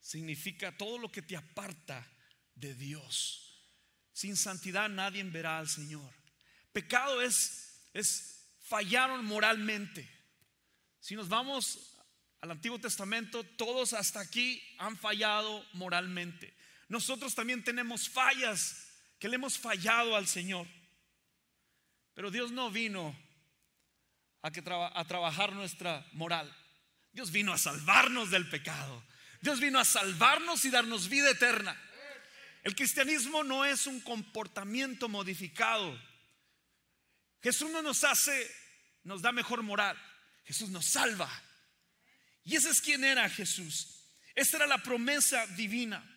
significa 0.00 0.76
todo 0.76 0.98
lo 0.98 1.12
que 1.12 1.22
te 1.22 1.36
aparta 1.36 2.06
de 2.54 2.74
Dios. 2.74 3.70
Sin 4.12 4.36
santidad 4.36 4.88
nadie 4.88 5.22
verá 5.24 5.58
al 5.58 5.68
Señor. 5.68 6.21
Pecado 6.72 7.20
es, 7.22 7.88
es 7.92 8.32
fallaron 8.68 9.24
moralmente. 9.24 10.08
Si 11.00 11.14
nos 11.14 11.28
vamos 11.28 11.96
al 12.40 12.50
Antiguo 12.50 12.78
Testamento, 12.78 13.44
todos 13.44 13.92
hasta 13.92 14.20
aquí 14.20 14.62
han 14.78 14.96
fallado 14.96 15.64
moralmente. 15.74 16.56
Nosotros 16.88 17.34
también 17.34 17.62
tenemos 17.62 18.08
fallas 18.08 18.88
que 19.18 19.28
le 19.28 19.36
hemos 19.36 19.58
fallado 19.58 20.16
al 20.16 20.26
Señor. 20.26 20.66
Pero 22.14 22.30
Dios 22.30 22.50
no 22.50 22.70
vino 22.70 23.16
a, 24.42 24.50
que 24.50 24.60
a 24.60 25.04
trabajar 25.04 25.52
nuestra 25.52 26.06
moral. 26.12 26.54
Dios 27.12 27.30
vino 27.30 27.52
a 27.52 27.58
salvarnos 27.58 28.30
del 28.30 28.48
pecado. 28.48 29.02
Dios 29.40 29.60
vino 29.60 29.78
a 29.78 29.84
salvarnos 29.84 30.64
y 30.64 30.70
darnos 30.70 31.08
vida 31.08 31.30
eterna. 31.30 31.76
El 32.62 32.74
cristianismo 32.74 33.44
no 33.44 33.64
es 33.64 33.86
un 33.86 34.00
comportamiento 34.00 35.08
modificado 35.08 35.98
Jesús 37.42 37.70
no 37.70 37.82
nos 37.82 38.04
hace, 38.04 38.50
nos 39.04 39.20
da 39.20 39.32
mejor 39.32 39.62
moral. 39.62 39.96
Jesús 40.44 40.70
nos 40.70 40.86
salva. 40.86 41.30
Y 42.44 42.56
ese 42.56 42.70
es 42.70 42.80
quien 42.80 43.04
era 43.04 43.28
Jesús. 43.28 44.02
Esta 44.34 44.58
era 44.58 44.66
la 44.66 44.82
promesa 44.82 45.46
divina. 45.48 46.08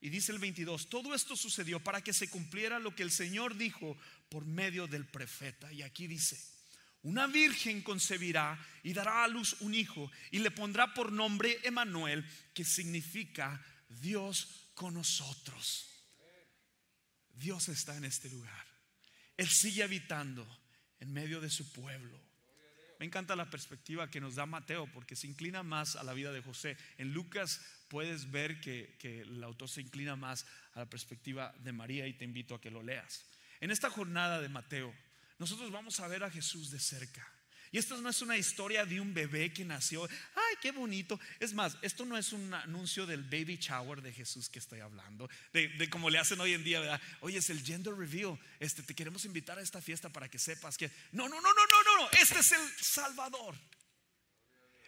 Y 0.00 0.10
dice 0.10 0.32
el 0.32 0.38
22, 0.38 0.88
todo 0.88 1.14
esto 1.14 1.34
sucedió 1.34 1.82
para 1.82 2.02
que 2.02 2.12
se 2.12 2.28
cumpliera 2.28 2.78
lo 2.78 2.94
que 2.94 3.02
el 3.02 3.10
Señor 3.10 3.56
dijo 3.56 3.96
por 4.28 4.44
medio 4.44 4.86
del 4.86 5.06
profeta. 5.06 5.72
Y 5.72 5.82
aquí 5.82 6.06
dice, 6.06 6.38
una 7.02 7.26
virgen 7.26 7.82
concebirá 7.82 8.58
y 8.82 8.92
dará 8.92 9.24
a 9.24 9.28
luz 9.28 9.56
un 9.60 9.74
hijo 9.74 10.10
y 10.30 10.40
le 10.40 10.50
pondrá 10.50 10.92
por 10.92 11.10
nombre 11.10 11.58
Emanuel, 11.62 12.28
que 12.52 12.64
significa 12.64 13.64
Dios 13.88 14.70
con 14.74 14.94
nosotros. 14.94 15.88
Dios 17.30 17.68
está 17.68 17.96
en 17.96 18.04
este 18.04 18.28
lugar. 18.28 18.66
Él 19.36 19.48
sigue 19.48 19.82
habitando 19.82 20.46
en 21.04 21.12
medio 21.12 21.40
de 21.40 21.50
su 21.50 21.70
pueblo. 21.70 22.18
Me 22.98 23.06
encanta 23.06 23.36
la 23.36 23.50
perspectiva 23.50 24.10
que 24.10 24.20
nos 24.20 24.36
da 24.36 24.46
Mateo 24.46 24.86
porque 24.92 25.16
se 25.16 25.26
inclina 25.26 25.62
más 25.62 25.96
a 25.96 26.02
la 26.02 26.14
vida 26.14 26.32
de 26.32 26.40
José. 26.40 26.78
En 26.96 27.12
Lucas 27.12 27.60
puedes 27.88 28.30
ver 28.30 28.60
que, 28.60 28.96
el 29.20 29.44
autor 29.44 29.68
se 29.68 29.82
inclina 29.82 30.16
más 30.16 30.46
a 30.72 30.80
la 30.80 30.86
perspectiva 30.90 31.54
de 31.58 31.72
María 31.72 32.06
y 32.06 32.14
te 32.14 32.24
invito 32.24 32.54
a 32.54 32.60
que 32.60 32.70
lo 32.70 32.82
leas. 32.82 33.26
En 33.60 33.70
esta 33.70 33.90
jornada 33.90 34.40
de 34.40 34.48
Mateo, 34.48 34.94
nosotros 35.38 35.70
vamos 35.70 36.00
a 36.00 36.08
ver 36.08 36.24
a 36.24 36.30
Jesús 36.30 36.70
de 36.70 36.78
cerca. 36.78 37.30
Y 37.74 37.78
esto 37.78 38.00
no 38.00 38.08
es 38.08 38.22
una 38.22 38.36
historia 38.36 38.86
de 38.86 39.00
un 39.00 39.12
bebé 39.12 39.52
que 39.52 39.64
nació. 39.64 40.04
Ay, 40.04 40.54
qué 40.62 40.70
bonito. 40.70 41.18
Es 41.40 41.52
más, 41.52 41.76
esto 41.82 42.04
no 42.04 42.16
es 42.16 42.32
un 42.32 42.54
anuncio 42.54 43.04
del 43.04 43.24
baby 43.24 43.56
shower 43.56 44.00
de 44.00 44.12
Jesús 44.12 44.48
que 44.48 44.60
estoy 44.60 44.78
hablando. 44.78 45.28
De, 45.52 45.90
como 45.90 46.08
le 46.08 46.20
hacen 46.20 46.40
hoy 46.40 46.52
en 46.52 46.62
día, 46.62 46.78
¿verdad? 46.78 47.00
Oye, 47.18 47.38
es 47.38 47.50
el 47.50 47.64
gender 47.64 47.92
reveal. 47.92 48.38
Este, 48.60 48.84
te 48.84 48.94
queremos 48.94 49.24
invitar 49.24 49.58
a 49.58 49.60
esta 49.60 49.82
fiesta 49.82 50.08
para 50.08 50.28
que 50.28 50.38
sepas 50.38 50.78
que. 50.78 50.88
No, 51.10 51.28
no, 51.28 51.40
no, 51.40 51.52
no, 51.52 51.66
no, 51.66 51.82
no, 51.82 52.02
no. 52.02 52.10
Este 52.12 52.38
es 52.38 52.52
el 52.52 52.62
Salvador. 52.80 53.56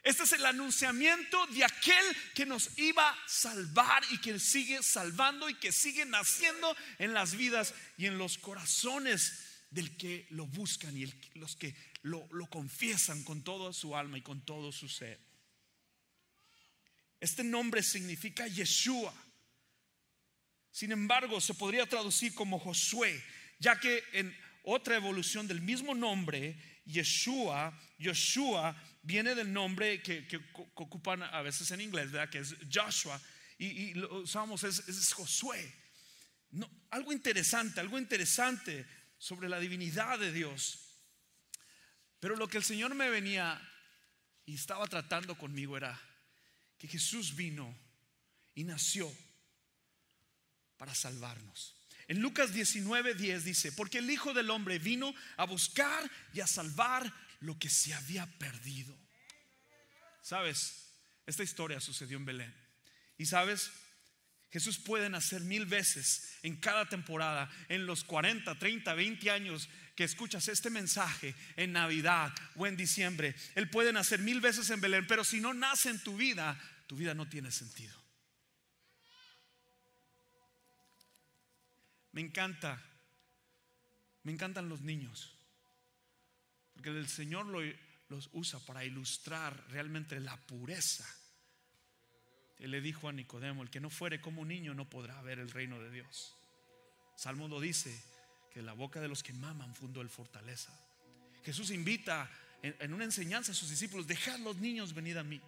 Este 0.04 0.22
es 0.22 0.30
el 0.34 0.46
anunciamiento 0.46 1.44
de 1.48 1.64
aquel 1.64 2.16
que 2.36 2.46
nos 2.46 2.78
iba 2.78 3.10
a 3.10 3.28
salvar 3.28 4.04
y 4.12 4.18
que 4.18 4.38
sigue 4.38 4.80
salvando 4.84 5.48
y 5.48 5.54
que 5.54 5.72
sigue 5.72 6.06
naciendo 6.06 6.76
en 7.00 7.14
las 7.14 7.34
vidas 7.34 7.74
y 7.98 8.06
en 8.06 8.16
los 8.16 8.38
corazones 8.38 9.42
del 9.70 9.96
que 9.96 10.26
lo 10.30 10.46
buscan 10.46 10.96
y 10.96 11.12
los 11.34 11.56
que 11.56 11.74
lo, 12.06 12.46
confiesan 12.48 13.24
con 13.24 13.42
toda 13.42 13.72
su 13.72 13.96
alma 13.96 14.18
y 14.18 14.22
con 14.22 14.40
todo 14.44 14.70
su 14.70 14.88
ser. 14.88 15.18
Este 17.20 17.42
nombre 17.42 17.82
significa 17.82 18.46
Yeshua. 18.46 19.12
Sin 20.70 20.92
embargo, 20.92 21.40
se 21.40 21.54
podría 21.54 21.88
traducir 21.88 22.34
como 22.34 22.58
Josué, 22.58 23.22
ya 23.58 23.80
que 23.80 24.04
en 24.12 24.36
otra 24.62 24.96
evolución 24.96 25.48
del 25.48 25.60
mismo 25.60 25.94
nombre, 25.94 26.56
Yeshua, 26.84 27.76
Yeshua 27.98 28.76
viene 29.02 29.34
del 29.34 29.52
nombre 29.52 30.00
que, 30.02 30.26
ocupan 30.74 31.22
a 31.22 31.42
veces 31.42 31.70
en 31.72 31.80
inglés, 31.80 32.10
que 32.30 32.38
es 32.38 32.54
Joshua, 32.72 33.20
y, 33.58 33.94
lo 33.94 34.20
usamos, 34.20 34.62
es, 34.64 35.12
Josué. 35.12 35.74
No, 36.50 36.70
algo 36.90 37.12
interesante, 37.12 37.80
algo 37.80 37.98
interesante 37.98 38.86
sobre 39.18 39.48
la 39.48 39.58
divinidad 39.58 40.18
de 40.18 40.32
Dios. 40.32 40.85
Pero 42.20 42.36
lo 42.36 42.48
que 42.48 42.58
el 42.58 42.64
Señor 42.64 42.94
me 42.94 43.10
venía 43.10 43.60
y 44.44 44.54
estaba 44.54 44.86
tratando 44.86 45.36
conmigo 45.36 45.76
era 45.76 46.00
que 46.78 46.88
Jesús 46.88 47.34
vino 47.34 47.76
y 48.54 48.64
nació 48.64 49.12
para 50.76 50.94
salvarnos. 50.94 51.74
En 52.08 52.20
Lucas 52.20 52.54
19:10 52.54 53.40
dice, 53.40 53.72
porque 53.72 53.98
el 53.98 54.10
Hijo 54.10 54.32
del 54.32 54.50
Hombre 54.50 54.78
vino 54.78 55.14
a 55.36 55.44
buscar 55.44 56.10
y 56.32 56.40
a 56.40 56.46
salvar 56.46 57.12
lo 57.40 57.58
que 57.58 57.68
se 57.68 57.92
había 57.94 58.26
perdido. 58.38 58.96
Sabes, 60.22 60.86
esta 61.26 61.42
historia 61.42 61.80
sucedió 61.80 62.16
en 62.16 62.24
Belén. 62.24 62.54
Y 63.18 63.26
sabes, 63.26 63.70
Jesús 64.50 64.78
puede 64.78 65.08
nacer 65.10 65.42
mil 65.42 65.66
veces 65.66 66.38
en 66.42 66.56
cada 66.56 66.88
temporada, 66.88 67.50
en 67.68 67.84
los 67.84 68.04
40, 68.04 68.54
30, 68.54 68.94
20 68.94 69.30
años 69.30 69.68
que 69.94 70.04
escuchas 70.04 70.46
este 70.48 70.70
mensaje 70.70 71.34
en 71.56 71.72
Navidad 71.72 72.32
o 72.54 72.66
en 72.66 72.76
diciembre. 72.76 73.34
Él 73.54 73.68
puede 73.68 73.92
nacer 73.92 74.20
mil 74.20 74.40
veces 74.40 74.70
en 74.70 74.80
Belén, 74.80 75.06
pero 75.06 75.24
si 75.24 75.40
no 75.40 75.52
nace 75.52 75.90
en 75.90 76.02
tu 76.02 76.16
vida, 76.16 76.58
tu 76.86 76.96
vida 76.96 77.14
no 77.14 77.28
tiene 77.28 77.50
sentido. 77.50 77.94
Me 82.12 82.20
encanta, 82.20 82.82
me 84.22 84.32
encantan 84.32 84.68
los 84.68 84.80
niños, 84.80 85.36
porque 86.72 86.90
el 86.90 87.08
Señor 87.08 87.46
los 88.08 88.30
usa 88.32 88.60
para 88.60 88.84
ilustrar 88.84 89.68
realmente 89.68 90.18
la 90.20 90.36
pureza 90.46 91.06
él 92.58 92.70
le 92.70 92.80
dijo 92.80 93.08
a 93.08 93.12
Nicodemo, 93.12 93.62
el 93.62 93.70
que 93.70 93.80
no 93.80 93.90
fuere 93.90 94.20
como 94.20 94.42
un 94.42 94.48
niño 94.48 94.74
no 94.74 94.88
podrá 94.88 95.20
ver 95.22 95.38
el 95.38 95.50
reino 95.50 95.80
de 95.80 95.90
Dios. 95.90 96.34
Salmo 97.16 97.48
lo 97.48 97.60
dice, 97.60 97.94
que 98.56 98.62
la 98.62 98.72
boca 98.72 99.00
de 99.00 99.08
los 99.08 99.22
que 99.22 99.34
maman 99.34 99.74
fundó 99.74 100.00
el 100.00 100.08
fortaleza. 100.08 100.72
Jesús 101.44 101.70
invita 101.70 102.30
en, 102.62 102.94
una 102.94 103.04
enseñanza 103.04 103.52
a 103.52 103.54
sus 103.54 103.68
discípulos, 103.68 104.06
dejad 104.06 104.38
los 104.38 104.56
niños 104.56 104.94
venid 104.94 105.18
a 105.18 105.22
mí. 105.22 105.40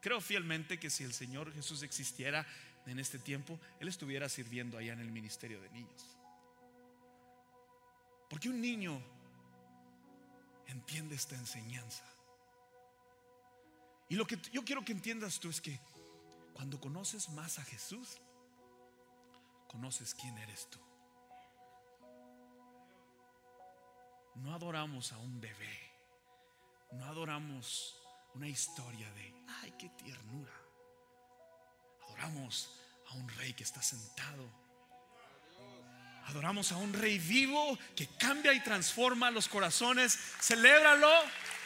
Creo 0.00 0.20
fielmente 0.20 0.78
que 0.78 0.90
si 0.90 1.04
el 1.04 1.12
Señor 1.12 1.52
Jesús 1.54 1.84
existiera 1.84 2.44
en 2.86 2.98
este 2.98 3.20
tiempo, 3.20 3.60
Él 3.78 3.86
estuviera 3.86 4.28
sirviendo 4.28 4.76
allá 4.76 4.92
en 4.92 5.00
el 5.00 5.12
ministerio 5.12 5.60
de 5.60 5.70
niños. 5.70 6.16
Porque 8.28 8.48
un 8.48 8.60
niño 8.60 9.00
entiende 10.66 11.14
esta 11.14 11.36
enseñanza. 11.36 12.04
Y 14.08 14.16
lo 14.16 14.26
que 14.26 14.38
yo 14.52 14.64
quiero 14.64 14.84
que 14.84 14.92
entiendas 14.92 15.38
tú 15.38 15.50
es 15.50 15.60
que 15.60 15.78
cuando 16.56 16.80
conoces 16.80 17.28
más 17.28 17.58
a 17.58 17.64
Jesús, 17.64 18.16
conoces 19.68 20.14
quién 20.14 20.38
eres 20.38 20.70
tú. 20.70 20.80
No 24.36 24.54
adoramos 24.54 25.12
a 25.12 25.18
un 25.18 25.38
bebé, 25.38 25.78
no 26.92 27.04
adoramos 27.04 28.00
una 28.32 28.48
historia 28.48 29.12
de, 29.12 29.34
ay, 29.60 29.74
qué 29.78 29.90
ternura. 29.90 30.54
Adoramos 32.06 32.70
a 33.10 33.14
un 33.16 33.28
rey 33.28 33.52
que 33.52 33.64
está 33.64 33.82
sentado. 33.82 34.48
Adoramos 36.24 36.72
a 36.72 36.78
un 36.78 36.94
rey 36.94 37.18
vivo 37.18 37.78
que 37.94 38.06
cambia 38.16 38.54
y 38.54 38.60
transforma 38.60 39.30
los 39.30 39.46
corazones. 39.46 40.18
Celébralo. 40.40 41.12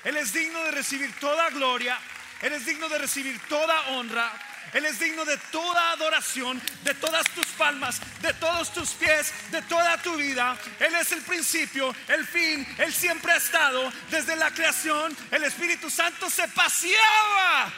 Él 0.03 0.17
es 0.17 0.33
digno 0.33 0.59
de 0.65 0.73
recibir 0.73 1.17
toda 1.21 1.49
gloria. 1.51 1.97
Él 2.43 2.55
es 2.55 2.67
digno 2.67 2.89
de 2.89 2.99
recibir 2.99 3.41
toda 3.49 3.91
honra. 3.91 4.50
Él 4.73 4.85
es 4.85 5.01
digno 5.01 5.25
de 5.25 5.37
toda 5.51 5.93
adoración, 5.93 6.61
de 6.85 6.95
todas 6.95 7.25
tus 7.35 7.47
palmas, 7.49 8.01
de 8.23 8.33
todos 8.35 8.73
tus 8.73 8.91
pies, 8.91 9.33
de 9.51 9.63
toda 9.63 10.01
tu 10.01 10.17
vida. 10.17 10.57
Él 10.79 10.95
es 10.95 11.13
el 11.13 11.23
principio, 11.23 11.95
el 12.09 12.25
fin. 12.27 12.67
Él 12.79 12.93
siempre 12.93 13.33
ha 13.33 13.37
estado 13.37 13.93
desde 14.11 14.37
la 14.37 14.53
creación. 14.53 15.17
El 15.31 15.45
Espíritu 15.45 15.91
Santo 15.91 16.31
se 16.31 16.47
paseaba. 16.49 17.73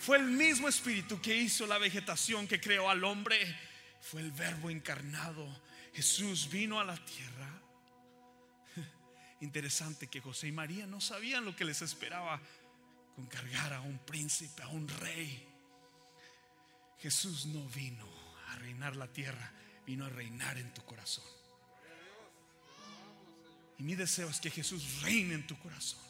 Fue 0.00 0.16
el 0.16 0.24
mismo 0.24 0.68
Espíritu 0.68 1.20
que 1.20 1.36
hizo 1.36 1.66
la 1.66 1.78
vegetación, 1.78 2.48
que 2.48 2.60
creó 2.60 2.90
al 2.90 3.04
hombre. 3.04 3.38
Fue 4.00 4.20
el 4.20 4.32
Verbo 4.32 4.70
encarnado. 4.70 5.46
Jesús 5.94 6.48
vino 6.50 6.80
a 6.80 6.84
la 6.84 6.96
tierra. 6.96 7.60
Interesante 9.40 10.08
que 10.08 10.20
José 10.20 10.48
y 10.48 10.52
María 10.52 10.86
no 10.86 11.00
sabían 11.00 11.44
lo 11.44 11.54
que 11.54 11.64
les 11.64 11.82
esperaba 11.82 12.40
con 13.14 13.26
cargar 13.26 13.72
a 13.72 13.80
un 13.80 13.98
príncipe, 13.98 14.62
a 14.62 14.68
un 14.68 14.88
rey. 14.88 15.47
Jesús 17.00 17.46
no 17.46 17.64
vino 17.68 18.06
a 18.48 18.56
reinar 18.56 18.96
la 18.96 19.06
tierra, 19.06 19.52
vino 19.86 20.04
a 20.04 20.08
reinar 20.08 20.58
en 20.58 20.72
tu 20.74 20.84
corazón. 20.84 21.24
Y 23.78 23.84
mi 23.84 23.94
deseo 23.94 24.28
es 24.28 24.40
que 24.40 24.50
Jesús 24.50 25.02
reine 25.02 25.34
en 25.34 25.46
tu 25.46 25.56
corazón. 25.58 26.00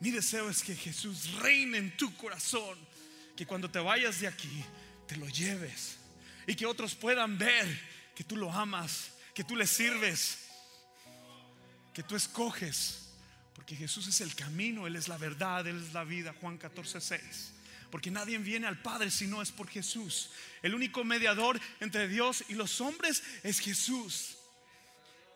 Mi 0.00 0.10
deseo 0.10 0.48
es 0.48 0.62
que 0.62 0.74
Jesús 0.74 1.32
reine 1.34 1.78
en 1.78 1.96
tu 1.96 2.14
corazón. 2.16 2.78
Que 3.36 3.46
cuando 3.46 3.70
te 3.70 3.78
vayas 3.78 4.20
de 4.20 4.28
aquí, 4.28 4.64
te 5.06 5.16
lo 5.16 5.28
lleves. 5.28 5.96
Y 6.46 6.54
que 6.54 6.64
otros 6.64 6.94
puedan 6.94 7.36
ver 7.36 7.80
que 8.14 8.24
tú 8.24 8.36
lo 8.36 8.50
amas, 8.50 9.10
que 9.34 9.44
tú 9.44 9.56
le 9.56 9.66
sirves, 9.66 10.38
que 11.92 12.02
tú 12.02 12.16
escoges. 12.16 13.10
Porque 13.54 13.76
Jesús 13.76 14.06
es 14.08 14.22
el 14.22 14.34
camino, 14.34 14.86
Él 14.86 14.96
es 14.96 15.08
la 15.08 15.18
verdad, 15.18 15.66
Él 15.66 15.82
es 15.82 15.92
la 15.92 16.04
vida. 16.04 16.34
Juan 16.40 16.56
14, 16.56 17.00
6 17.00 17.53
porque 17.94 18.10
nadie 18.10 18.36
viene 18.38 18.66
al 18.66 18.82
Padre 18.82 19.08
si 19.08 19.28
no 19.28 19.40
es 19.40 19.52
por 19.52 19.68
Jesús. 19.68 20.30
El 20.62 20.74
único 20.74 21.04
mediador 21.04 21.60
entre 21.78 22.08
Dios 22.08 22.42
y 22.48 22.54
los 22.54 22.80
hombres 22.80 23.22
es 23.44 23.60
Jesús. 23.60 24.36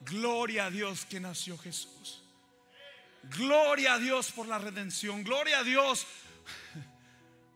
Gloria 0.01 0.67
a 0.67 0.71
Dios 0.73 1.05
que 1.05 1.21
nació 1.21 1.57
Jesús. 1.57 2.21
Gloria 3.23 3.95
a 3.95 3.99
Dios 4.01 4.33
por 4.33 4.49
la 4.49 4.59
redención. 4.59 5.23
Gloria 5.23 5.61
a 5.61 5.63
Dios 5.63 6.05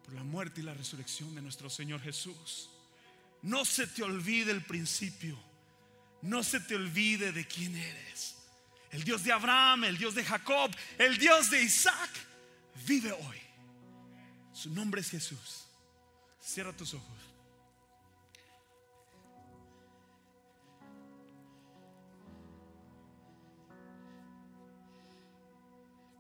por 0.04 0.14
la 0.14 0.22
muerte 0.22 0.60
y 0.60 0.62
la 0.62 0.74
resurrección 0.74 1.34
de 1.34 1.42
nuestro 1.42 1.68
Señor 1.68 2.00
Jesús. 2.00 2.70
No 3.42 3.64
se 3.64 3.88
te 3.88 4.04
olvide 4.04 4.52
el 4.52 4.62
principio. 4.62 5.36
No 6.20 6.44
se 6.44 6.60
te 6.60 6.76
olvide 6.76 7.32
de 7.32 7.44
quién 7.44 7.74
eres. 7.74 8.36
El 8.92 9.02
Dios 9.02 9.24
de 9.24 9.32
Abraham, 9.32 9.82
el 9.82 9.98
Dios 9.98 10.14
de 10.14 10.22
Jacob, 10.22 10.70
el 10.96 11.18
Dios 11.18 11.50
de 11.50 11.60
Isaac, 11.60 12.10
vive 12.86 13.10
hoy. 13.10 13.41
Su 14.62 14.70
nombre 14.70 15.00
es 15.00 15.10
Jesús. 15.10 15.66
Cierra 16.40 16.72
tus 16.72 16.94
ojos. 16.94 17.18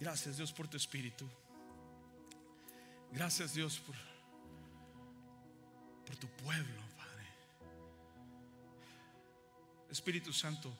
Gracias 0.00 0.38
Dios 0.38 0.52
por 0.52 0.66
tu 0.66 0.76
espíritu. 0.76 1.24
Gracias 3.12 3.54
Dios 3.54 3.78
por, 3.78 3.94
por 6.04 6.16
tu 6.16 6.26
pueblo, 6.42 6.82
Padre. 6.96 7.28
Espíritu 9.88 10.32
Santo, 10.32 10.76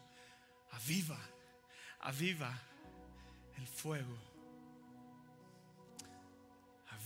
aviva, 0.73 1.21
aviva 2.01 2.61
el 3.57 3.69
fuego 3.69 4.32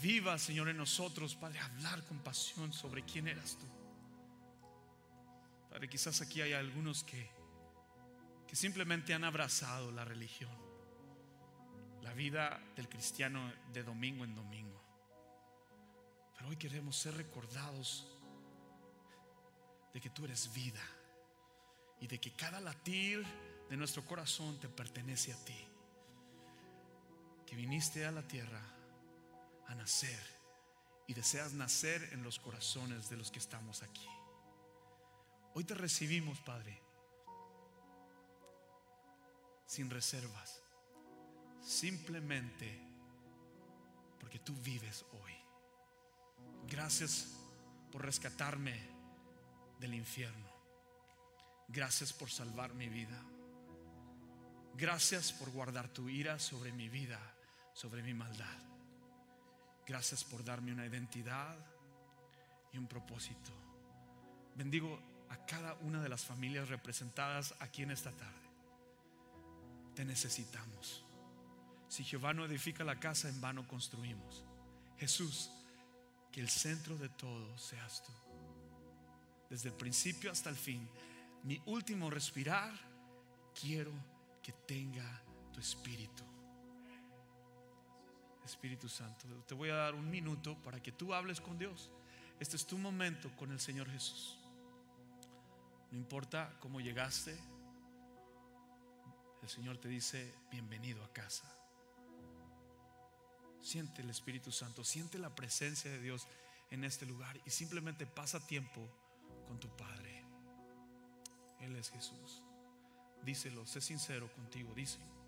Viva, 0.00 0.38
Señor, 0.38 0.68
en 0.68 0.76
nosotros, 0.76 1.34
Padre, 1.34 1.60
hablar 1.60 2.04
con 2.04 2.18
pasión 2.18 2.72
sobre 2.72 3.04
quién 3.04 3.28
eras 3.28 3.56
tú. 3.58 3.66
Padre, 5.70 5.88
quizás 5.88 6.20
aquí 6.20 6.40
hay 6.40 6.52
algunos 6.52 7.02
que 7.04 7.36
que 8.46 8.56
simplemente 8.56 9.12
han 9.12 9.24
abrazado 9.24 9.90
la 9.90 10.04
religión, 10.04 10.56
la 12.02 12.12
vida 12.12 12.60
del 12.76 12.88
cristiano 12.88 13.52
de 13.72 13.82
domingo 13.82 14.24
en 14.24 14.34
domingo. 14.34 14.80
Pero 16.36 16.48
hoy 16.48 16.56
queremos 16.56 16.96
ser 16.96 17.14
recordados 17.14 18.06
de 19.92 20.00
que 20.00 20.10
tú 20.10 20.24
eres 20.24 20.52
vida 20.52 20.82
y 22.00 22.06
de 22.06 22.20
que 22.20 22.32
cada 22.32 22.60
latir 22.60 23.24
de 23.68 23.76
nuestro 23.76 24.04
corazón 24.04 24.60
te 24.60 24.68
pertenece 24.68 25.32
a 25.32 25.44
ti. 25.44 25.66
Que 27.46 27.56
viniste 27.56 28.04
a 28.04 28.12
la 28.12 28.26
tierra 28.26 28.60
a 29.68 29.74
nacer 29.74 30.36
y 31.06 31.14
deseas 31.14 31.52
nacer 31.52 32.10
en 32.12 32.22
los 32.22 32.38
corazones 32.38 33.08
de 33.08 33.16
los 33.16 33.30
que 33.30 33.38
estamos 33.38 33.82
aquí. 33.82 34.08
Hoy 35.54 35.64
te 35.64 35.74
recibimos, 35.74 36.40
Padre, 36.40 36.82
sin 39.66 39.88
reservas, 39.90 40.62
simplemente 41.62 42.80
porque 44.20 44.38
tú 44.38 44.54
vives 44.62 45.04
hoy. 45.22 45.32
Gracias 46.66 47.28
por 47.90 48.04
rescatarme 48.04 48.78
del 49.78 49.94
infierno. 49.94 50.46
Gracias 51.68 52.12
por 52.12 52.30
salvar 52.30 52.74
mi 52.74 52.88
vida. 52.88 53.22
Gracias 54.74 55.32
por 55.32 55.50
guardar 55.50 55.88
tu 55.88 56.08
ira 56.08 56.38
sobre 56.38 56.72
mi 56.72 56.88
vida, 56.88 57.20
sobre 57.72 58.02
mi 58.02 58.12
maldad. 58.12 58.65
Gracias 59.86 60.24
por 60.24 60.44
darme 60.44 60.72
una 60.72 60.84
identidad 60.84 61.56
y 62.72 62.78
un 62.78 62.88
propósito. 62.88 63.52
Bendigo 64.56 65.00
a 65.28 65.46
cada 65.46 65.74
una 65.74 66.02
de 66.02 66.08
las 66.08 66.24
familias 66.24 66.68
representadas 66.68 67.54
aquí 67.60 67.82
en 67.82 67.92
esta 67.92 68.10
tarde. 68.10 68.34
Te 69.94 70.04
necesitamos. 70.04 71.04
Si 71.88 72.04
Jehová 72.04 72.34
no 72.34 72.44
edifica 72.44 72.84
la 72.84 72.98
casa, 72.98 73.28
en 73.28 73.40
vano 73.40 73.66
construimos. 73.68 74.44
Jesús, 74.98 75.50
que 76.32 76.40
el 76.40 76.48
centro 76.48 76.96
de 76.96 77.08
todo 77.08 77.56
seas 77.56 78.02
tú. 78.02 78.12
Desde 79.48 79.68
el 79.68 79.74
principio 79.76 80.32
hasta 80.32 80.50
el 80.50 80.56
fin, 80.56 80.88
mi 81.44 81.62
último 81.66 82.10
respirar, 82.10 82.72
quiero 83.58 83.92
que 84.42 84.52
tenga 84.52 85.22
tu 85.52 85.60
espíritu. 85.60 86.24
Espíritu 88.46 88.88
Santo, 88.88 89.26
te 89.46 89.54
voy 89.54 89.70
a 89.70 89.74
dar 89.74 89.94
un 89.94 90.08
minuto 90.08 90.56
para 90.62 90.82
que 90.82 90.92
tú 90.92 91.12
hables 91.12 91.40
con 91.40 91.58
Dios. 91.58 91.90
Este 92.40 92.56
es 92.56 92.66
tu 92.66 92.78
momento 92.78 93.30
con 93.36 93.50
el 93.50 93.60
Señor 93.60 93.90
Jesús. 93.90 94.38
No 95.90 95.98
importa 95.98 96.56
cómo 96.60 96.80
llegaste, 96.80 97.38
el 99.42 99.48
Señor 99.48 99.78
te 99.78 99.88
dice, 99.88 100.34
bienvenido 100.50 101.04
a 101.04 101.12
casa. 101.12 101.46
Siente 103.60 104.02
el 104.02 104.10
Espíritu 104.10 104.50
Santo, 104.52 104.84
siente 104.84 105.18
la 105.18 105.34
presencia 105.34 105.90
de 105.90 106.00
Dios 106.00 106.26
en 106.70 106.84
este 106.84 107.06
lugar 107.06 107.40
y 107.44 107.50
simplemente 107.50 108.06
pasa 108.06 108.44
tiempo 108.46 108.88
con 109.46 109.58
tu 109.60 109.68
Padre. 109.76 110.24
Él 111.60 111.76
es 111.76 111.90
Jesús. 111.90 112.42
Díselo, 113.24 113.66
sé 113.66 113.80
sincero 113.80 114.32
contigo, 114.34 114.72
díselo. 114.74 115.25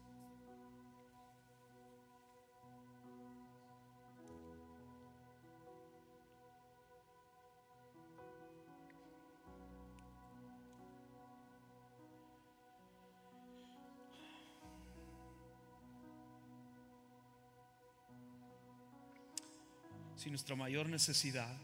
Si 20.28 20.30
nuestra 20.30 20.56
mayor 20.56 20.90
necesidad 20.90 21.56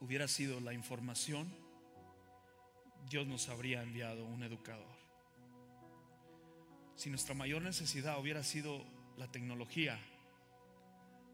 hubiera 0.00 0.26
sido 0.26 0.58
la 0.58 0.72
información, 0.72 1.48
Dios 3.08 3.28
nos 3.28 3.48
habría 3.48 3.80
enviado 3.80 4.24
un 4.24 4.42
educador. 4.42 4.98
Si 6.96 7.10
nuestra 7.10 7.36
mayor 7.36 7.62
necesidad 7.62 8.18
hubiera 8.18 8.42
sido 8.42 8.84
la 9.16 9.30
tecnología, 9.30 10.00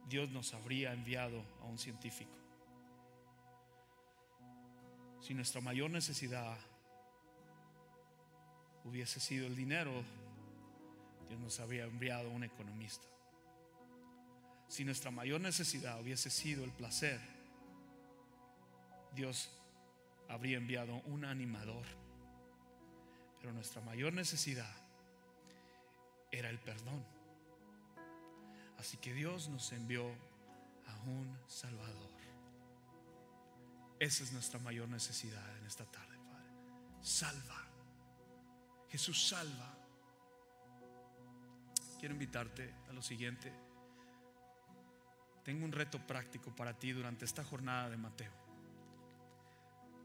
Dios 0.06 0.28
nos 0.28 0.52
habría 0.52 0.92
enviado 0.92 1.42
a 1.62 1.64
un 1.64 1.78
científico. 1.78 2.36
Si 5.22 5.32
nuestra 5.32 5.62
mayor 5.62 5.90
necesidad 5.90 6.58
hubiese 8.84 9.20
sido 9.20 9.46
el 9.46 9.56
dinero, 9.56 10.04
Dios 11.30 11.40
nos 11.40 11.58
habría 11.60 11.84
enviado 11.84 12.28
a 12.28 12.34
un 12.34 12.44
economista. 12.44 13.13
Si 14.74 14.84
nuestra 14.84 15.12
mayor 15.12 15.40
necesidad 15.40 16.00
hubiese 16.00 16.30
sido 16.30 16.64
el 16.64 16.72
placer, 16.72 17.20
Dios 19.14 19.48
habría 20.28 20.56
enviado 20.56 20.96
un 21.04 21.24
animador. 21.24 21.86
Pero 23.38 23.52
nuestra 23.52 23.80
mayor 23.82 24.12
necesidad 24.12 24.74
era 26.32 26.50
el 26.50 26.58
perdón. 26.58 27.06
Así 28.76 28.96
que 28.96 29.14
Dios 29.14 29.48
nos 29.48 29.70
envió 29.70 30.08
a 30.88 30.96
un 31.06 31.38
Salvador. 31.46 32.10
Esa 34.00 34.24
es 34.24 34.32
nuestra 34.32 34.58
mayor 34.58 34.88
necesidad 34.88 35.56
en 35.58 35.66
esta 35.66 35.84
tarde, 35.84 36.16
Padre. 36.32 36.50
Salva. 37.00 37.64
Jesús 38.88 39.28
salva. 39.28 39.72
Quiero 42.00 42.14
invitarte 42.14 42.74
a 42.88 42.92
lo 42.92 43.02
siguiente. 43.02 43.52
Tengo 45.44 45.64
un 45.64 45.72
reto 45.72 45.98
práctico 45.98 46.50
para 46.56 46.72
ti 46.78 46.92
durante 46.92 47.24
esta 47.24 47.44
jornada 47.44 47.90
de 47.90 47.98
Mateo. 47.98 48.32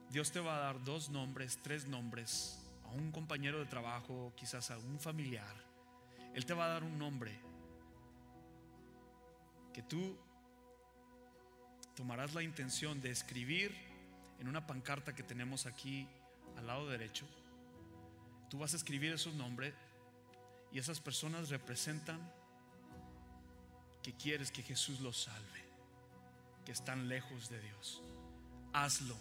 Dios 0.09 0.31
te 0.31 0.39
va 0.39 0.57
a 0.57 0.59
dar 0.59 0.83
dos 0.83 1.09
nombres, 1.09 1.59
tres 1.61 1.87
nombres, 1.87 2.59
a 2.83 2.89
un 2.89 3.11
compañero 3.11 3.59
de 3.59 3.65
trabajo, 3.65 4.33
quizás 4.35 4.69
a 4.71 4.77
un 4.77 4.99
familiar. 4.99 5.55
Él 6.33 6.45
te 6.45 6.53
va 6.53 6.65
a 6.65 6.69
dar 6.69 6.83
un 6.83 6.97
nombre 6.97 7.31
que 9.73 9.81
tú 9.83 10.17
tomarás 11.95 12.33
la 12.33 12.43
intención 12.43 13.01
de 13.01 13.11
escribir 13.11 13.73
en 14.39 14.47
una 14.47 14.65
pancarta 14.65 15.13
que 15.13 15.23
tenemos 15.23 15.65
aquí 15.65 16.07
al 16.57 16.67
lado 16.67 16.89
derecho. 16.89 17.25
Tú 18.49 18.57
vas 18.57 18.73
a 18.73 18.77
escribir 18.77 19.13
esos 19.13 19.35
nombres 19.35 19.73
y 20.71 20.79
esas 20.79 20.99
personas 20.99 21.49
representan 21.49 22.19
que 24.03 24.13
quieres 24.13 24.51
que 24.51 24.63
Jesús 24.63 25.01
los 25.01 25.23
salve, 25.23 25.63
que 26.65 26.71
están 26.71 27.07
lejos 27.07 27.49
de 27.49 27.59
Dios. 27.59 28.01
Hazlo. 28.73 29.17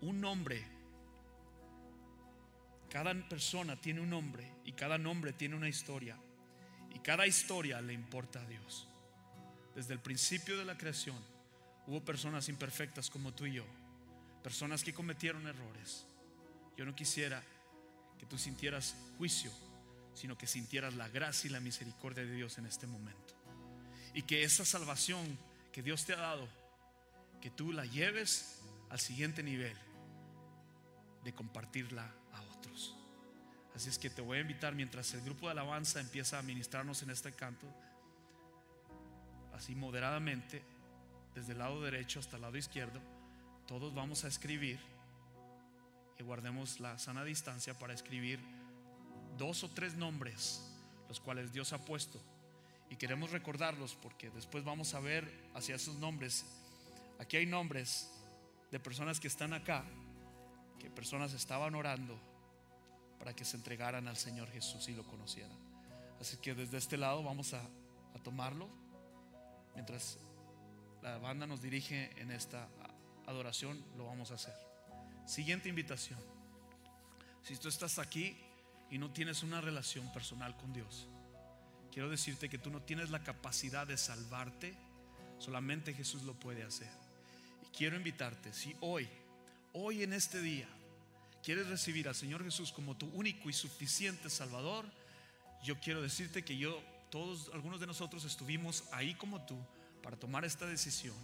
Un 0.00 0.20
nombre. 0.20 0.66
Cada 2.88 3.14
persona 3.28 3.80
tiene 3.80 4.00
un 4.00 4.10
nombre 4.10 4.50
y 4.64 4.72
cada 4.72 4.98
nombre 4.98 5.32
tiene 5.32 5.54
una 5.56 5.68
historia. 5.68 6.16
Y 6.92 6.98
cada 7.00 7.26
historia 7.26 7.80
le 7.80 7.92
importa 7.92 8.40
a 8.40 8.46
Dios. 8.46 8.88
Desde 9.76 9.94
el 9.94 10.00
principio 10.00 10.58
de 10.58 10.64
la 10.64 10.76
creación 10.76 11.16
hubo 11.86 12.04
personas 12.04 12.48
imperfectas 12.48 13.08
como 13.08 13.32
tú 13.32 13.46
y 13.46 13.54
yo. 13.54 13.64
Personas 14.42 14.82
que 14.82 14.94
cometieron 14.94 15.46
errores. 15.46 16.06
Yo 16.76 16.84
no 16.84 16.96
quisiera 16.96 17.42
que 18.18 18.26
tú 18.26 18.38
sintieras 18.38 18.96
juicio, 19.18 19.52
sino 20.14 20.36
que 20.36 20.46
sintieras 20.46 20.94
la 20.94 21.08
gracia 21.08 21.48
y 21.48 21.52
la 21.52 21.60
misericordia 21.60 22.24
de 22.24 22.34
Dios 22.34 22.58
en 22.58 22.66
este 22.66 22.86
momento 22.86 23.39
y 24.14 24.22
que 24.22 24.42
esa 24.42 24.64
salvación 24.64 25.38
que 25.72 25.82
Dios 25.82 26.04
te 26.04 26.14
ha 26.14 26.16
dado, 26.16 26.48
que 27.40 27.50
tú 27.50 27.72
la 27.72 27.84
lleves 27.84 28.60
al 28.90 28.98
siguiente 28.98 29.42
nivel 29.42 29.76
de 31.24 31.32
compartirla 31.32 32.10
a 32.32 32.42
otros. 32.56 32.96
Así 33.74 33.88
es 33.88 33.98
que 33.98 34.10
te 34.10 34.22
voy 34.22 34.38
a 34.38 34.40
invitar 34.40 34.74
mientras 34.74 35.14
el 35.14 35.22
grupo 35.22 35.46
de 35.46 35.52
alabanza 35.52 36.00
empieza 36.00 36.38
a 36.38 36.42
ministrarnos 36.42 37.02
en 37.02 37.10
este 37.10 37.32
canto, 37.32 37.66
así 39.54 39.74
moderadamente, 39.74 40.62
desde 41.34 41.52
el 41.52 41.58
lado 41.58 41.80
derecho 41.82 42.18
hasta 42.18 42.36
el 42.36 42.42
lado 42.42 42.56
izquierdo, 42.56 43.00
todos 43.66 43.94
vamos 43.94 44.24
a 44.24 44.28
escribir 44.28 44.80
y 46.18 46.22
guardemos 46.22 46.80
la 46.80 46.98
sana 46.98 47.24
distancia 47.24 47.78
para 47.78 47.94
escribir 47.94 48.40
dos 49.38 49.62
o 49.62 49.70
tres 49.70 49.94
nombres, 49.94 50.60
los 51.08 51.20
cuales 51.20 51.52
Dios 51.52 51.72
ha 51.72 51.84
puesto 51.84 52.20
y 52.90 52.96
queremos 52.96 53.30
recordarlos 53.30 53.94
porque 53.94 54.30
después 54.30 54.64
vamos 54.64 54.94
a 54.94 55.00
ver 55.00 55.32
hacia 55.54 55.76
esos 55.76 55.94
nombres. 55.96 56.44
Aquí 57.20 57.36
hay 57.36 57.46
nombres 57.46 58.10
de 58.72 58.80
personas 58.80 59.20
que 59.20 59.28
están 59.28 59.52
acá, 59.52 59.84
que 60.78 60.90
personas 60.90 61.32
estaban 61.32 61.76
orando 61.76 62.18
para 63.18 63.34
que 63.34 63.44
se 63.44 63.56
entregaran 63.56 64.08
al 64.08 64.16
Señor 64.16 64.50
Jesús 64.50 64.88
y 64.88 64.94
lo 64.94 65.04
conocieran. 65.04 65.56
Así 66.20 66.36
que 66.38 66.54
desde 66.54 66.78
este 66.78 66.96
lado 66.96 67.22
vamos 67.22 67.54
a, 67.54 67.60
a 67.60 68.18
tomarlo 68.24 68.68
mientras 69.74 70.18
la 71.00 71.16
banda 71.18 71.46
nos 71.46 71.62
dirige 71.62 72.10
en 72.20 72.32
esta 72.32 72.68
adoración, 73.26 73.82
lo 73.96 74.06
vamos 74.06 74.32
a 74.32 74.34
hacer. 74.34 74.54
Siguiente 75.26 75.68
invitación. 75.68 76.18
Si 77.42 77.56
tú 77.56 77.68
estás 77.68 77.98
aquí 78.00 78.36
y 78.90 78.98
no 78.98 79.12
tienes 79.12 79.44
una 79.44 79.60
relación 79.60 80.12
personal 80.12 80.56
con 80.56 80.72
Dios, 80.72 81.08
quiero 81.92 82.08
decirte 82.08 82.48
que 82.48 82.58
tú 82.58 82.70
no 82.70 82.82
tienes 82.82 83.10
la 83.10 83.22
capacidad 83.22 83.86
de 83.86 83.96
salvarte, 83.96 84.74
solamente 85.38 85.94
Jesús 85.94 86.22
lo 86.22 86.34
puede 86.34 86.62
hacer. 86.62 86.90
Y 87.64 87.76
quiero 87.76 87.96
invitarte, 87.96 88.52
si 88.52 88.76
hoy, 88.80 89.08
hoy 89.72 90.02
en 90.02 90.12
este 90.12 90.40
día, 90.40 90.68
quieres 91.42 91.68
recibir 91.68 92.08
al 92.08 92.14
Señor 92.14 92.44
Jesús 92.44 92.72
como 92.72 92.96
tu 92.96 93.06
único 93.06 93.48
y 93.48 93.52
suficiente 93.52 94.30
Salvador, 94.30 94.86
yo 95.62 95.78
quiero 95.78 96.02
decirte 96.02 96.44
que 96.44 96.56
yo, 96.56 96.82
todos, 97.10 97.50
algunos 97.52 97.80
de 97.80 97.86
nosotros 97.86 98.24
estuvimos 98.24 98.84
ahí 98.92 99.14
como 99.14 99.44
tú 99.44 99.58
para 100.02 100.16
tomar 100.16 100.44
esta 100.44 100.66
decisión. 100.66 101.16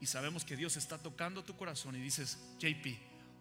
Y 0.00 0.06
sabemos 0.06 0.44
que 0.44 0.56
Dios 0.56 0.76
está 0.76 0.98
tocando 0.98 1.44
tu 1.44 1.56
corazón 1.56 1.96
y 1.96 2.00
dices, 2.00 2.38
JP, 2.58 2.86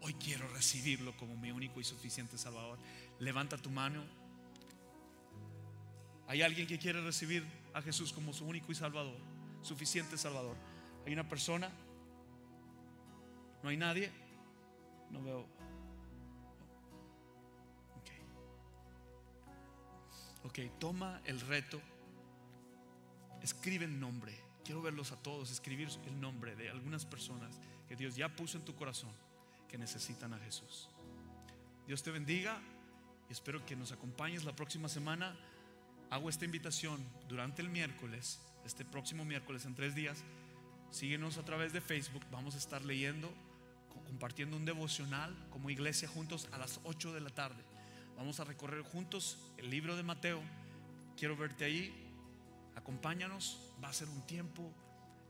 hoy 0.01 0.13
quiero 0.15 0.47
recibirlo 0.49 1.15
como 1.17 1.35
mi 1.35 1.51
único 1.51 1.79
y 1.79 1.83
suficiente 1.83 2.37
Salvador. 2.37 2.77
Levanta 3.19 3.57
tu 3.57 3.69
mano. 3.69 4.22
¿Hay 6.33 6.41
alguien 6.41 6.65
que 6.65 6.79
quiere 6.79 6.99
recibir 6.99 7.45
a 7.75 7.81
Jesús 7.83 8.11
como 8.11 8.33
su 8.33 8.43
único 8.43 8.71
y 8.71 8.75
Salvador? 8.75 9.15
Suficiente 9.61 10.17
Salvador. 10.17 10.57
¿Hay 11.05 11.13
una 11.13 11.29
persona? 11.29 11.69
¿No 13.61 13.69
hay 13.69 13.77
nadie? 13.77 14.11
No 15.11 15.21
veo. 15.21 15.45
Ok, 20.43 20.59
toma 20.79 21.21
el 21.25 21.39
reto, 21.39 21.79
escribe 23.43 23.85
el 23.85 23.99
nombre. 23.99 24.35
Quiero 24.65 24.81
verlos 24.81 25.11
a 25.11 25.21
todos, 25.21 25.51
escribir 25.51 25.87
el 26.07 26.19
nombre 26.19 26.55
de 26.55 26.67
algunas 26.67 27.05
personas 27.05 27.61
que 27.87 27.95
Dios 27.95 28.15
ya 28.15 28.35
puso 28.35 28.57
en 28.57 28.65
tu 28.65 28.73
corazón 28.73 29.11
que 29.69 29.77
necesitan 29.77 30.33
a 30.33 30.39
Jesús. 30.39 30.89
Dios 31.85 32.01
te 32.01 32.09
bendiga 32.09 32.59
y 33.29 33.33
espero 33.33 33.63
que 33.67 33.75
nos 33.75 33.91
acompañes 33.91 34.45
la 34.45 34.55
próxima 34.55 34.89
semana. 34.89 35.37
Hago 36.09 36.29
esta 36.29 36.45
invitación 36.45 37.03
durante 37.27 37.61
el 37.61 37.69
miércoles, 37.69 38.39
este 38.65 38.85
próximo 38.85 39.25
miércoles 39.25 39.65
en 39.65 39.75
tres 39.75 39.95
días. 39.95 40.23
Síguenos 40.91 41.37
a 41.37 41.45
través 41.45 41.73
de 41.73 41.81
Facebook, 41.81 42.23
vamos 42.31 42.55
a 42.55 42.59
estar 42.59 42.83
leyendo, 42.85 43.33
compartiendo 44.05 44.55
un 44.57 44.65
devocional 44.65 45.35
como 45.49 45.69
iglesia 45.69 46.07
juntos 46.07 46.47
a 46.51 46.57
las 46.57 46.79
8 46.83 47.13
de 47.13 47.21
la 47.21 47.29
tarde. 47.29 47.63
Vamos 48.17 48.39
a 48.39 48.43
recorrer 48.43 48.81
juntos 48.83 49.37
el 49.57 49.69
libro 49.69 49.95
de 49.95 50.03
Mateo. 50.03 50.41
Quiero 51.17 51.35
verte 51.35 51.65
ahí. 51.65 51.93
Acompáñanos. 52.75 53.59
Va 53.83 53.89
a 53.89 53.93
ser 53.93 54.07
un 54.07 54.21
tiempo 54.25 54.71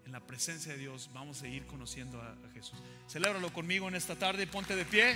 en 0.05 0.11
la 0.11 0.19
presencia 0.19 0.73
de 0.73 0.79
Dios. 0.79 1.09
Vamos 1.13 1.41
a 1.43 1.47
ir 1.47 1.65
conociendo 1.65 2.21
a, 2.21 2.35
Jesús. 2.53 2.77
Celébralo 3.07 3.51
conmigo 3.53 3.87
en 3.87 3.95
esta 3.95 4.15
tarde. 4.15 4.47
Ponte 4.47 4.75
de 4.75 4.85
pie. 4.85 5.15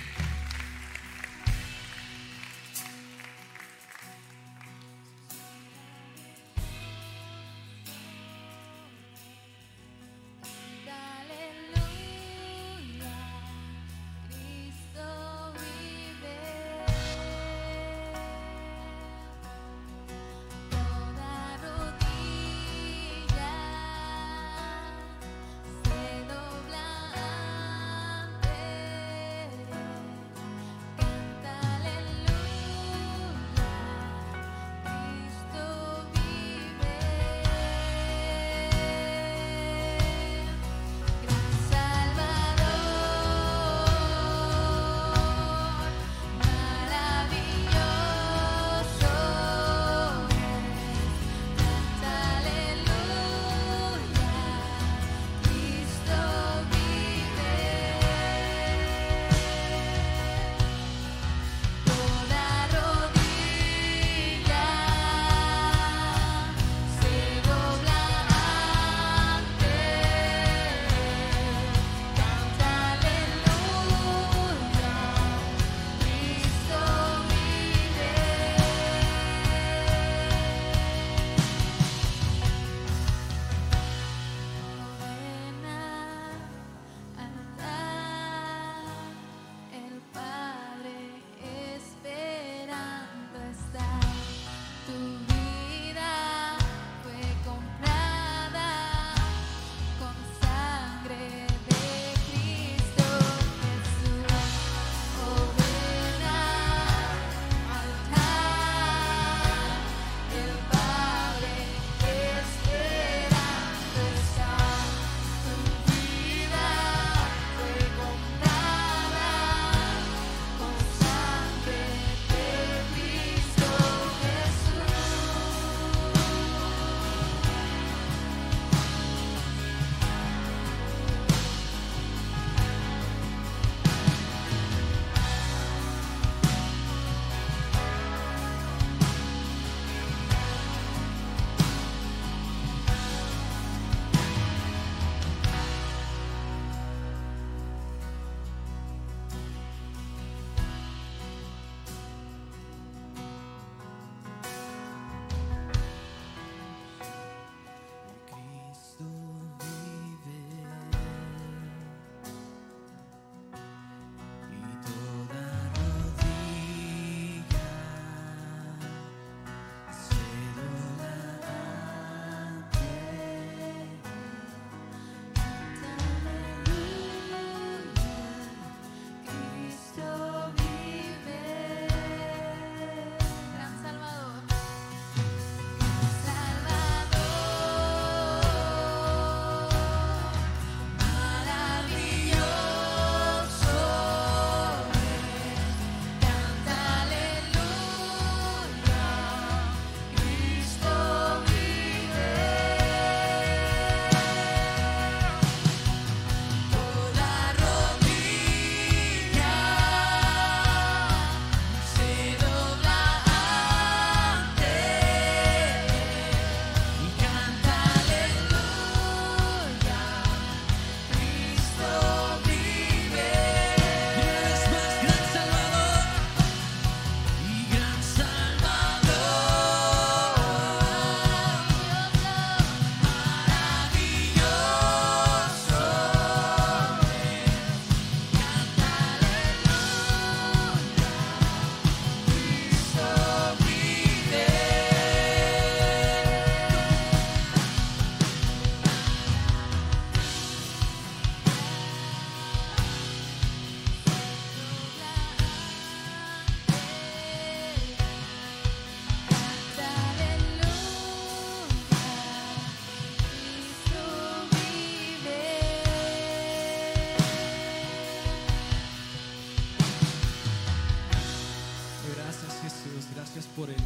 Por 273.58 273.70
el 273.70 273.76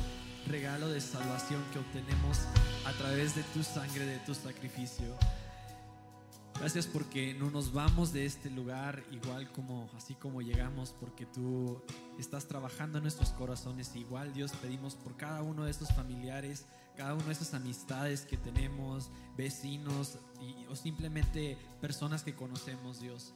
regalo 0.49 0.89
de 0.89 1.01
salvación 1.01 1.65
que 1.73 1.79
obtenemos 1.79 2.41
a 2.85 2.93
través 2.93 3.35
de 3.35 3.43
tu 3.55 3.63
sangre, 3.63 4.05
de 4.05 4.19
tu 4.19 4.35
sacrificio. 4.35 5.17
Gracias 6.59 6.87
porque 6.87 7.33
no 7.33 7.51
nos 7.51 7.73
vamos 7.73 8.13
de 8.13 8.27
este 8.27 8.51
lugar 8.51 9.03
igual 9.11 9.51
como 9.53 9.89
así 9.97 10.15
como 10.15 10.43
llegamos, 10.43 10.95
porque 11.01 11.25
tú 11.25 11.81
estás 12.19 12.47
trabajando 12.49 12.99
en 12.99 13.05
nuestros 13.05 13.31
corazones. 13.31 13.97
Igual 13.97 14.35
Dios 14.35 14.53
pedimos 14.61 14.95
por 14.95 15.17
cada 15.17 15.43
uno 15.43 15.65
de 15.65 15.71
estos 15.71 15.89
familiares, 15.89 16.67
cada 16.99 17.15
una 17.15 17.25
de 17.25 17.33
esas 17.33 17.55
amistades 17.55 18.27
que 18.27 18.37
tenemos, 18.37 19.11
vecinos 19.39 20.19
o 20.69 20.77
simplemente 20.77 21.57
personas 21.81 22.23
que 22.23 22.35
conocemos, 22.35 23.01
Dios. 23.01 23.33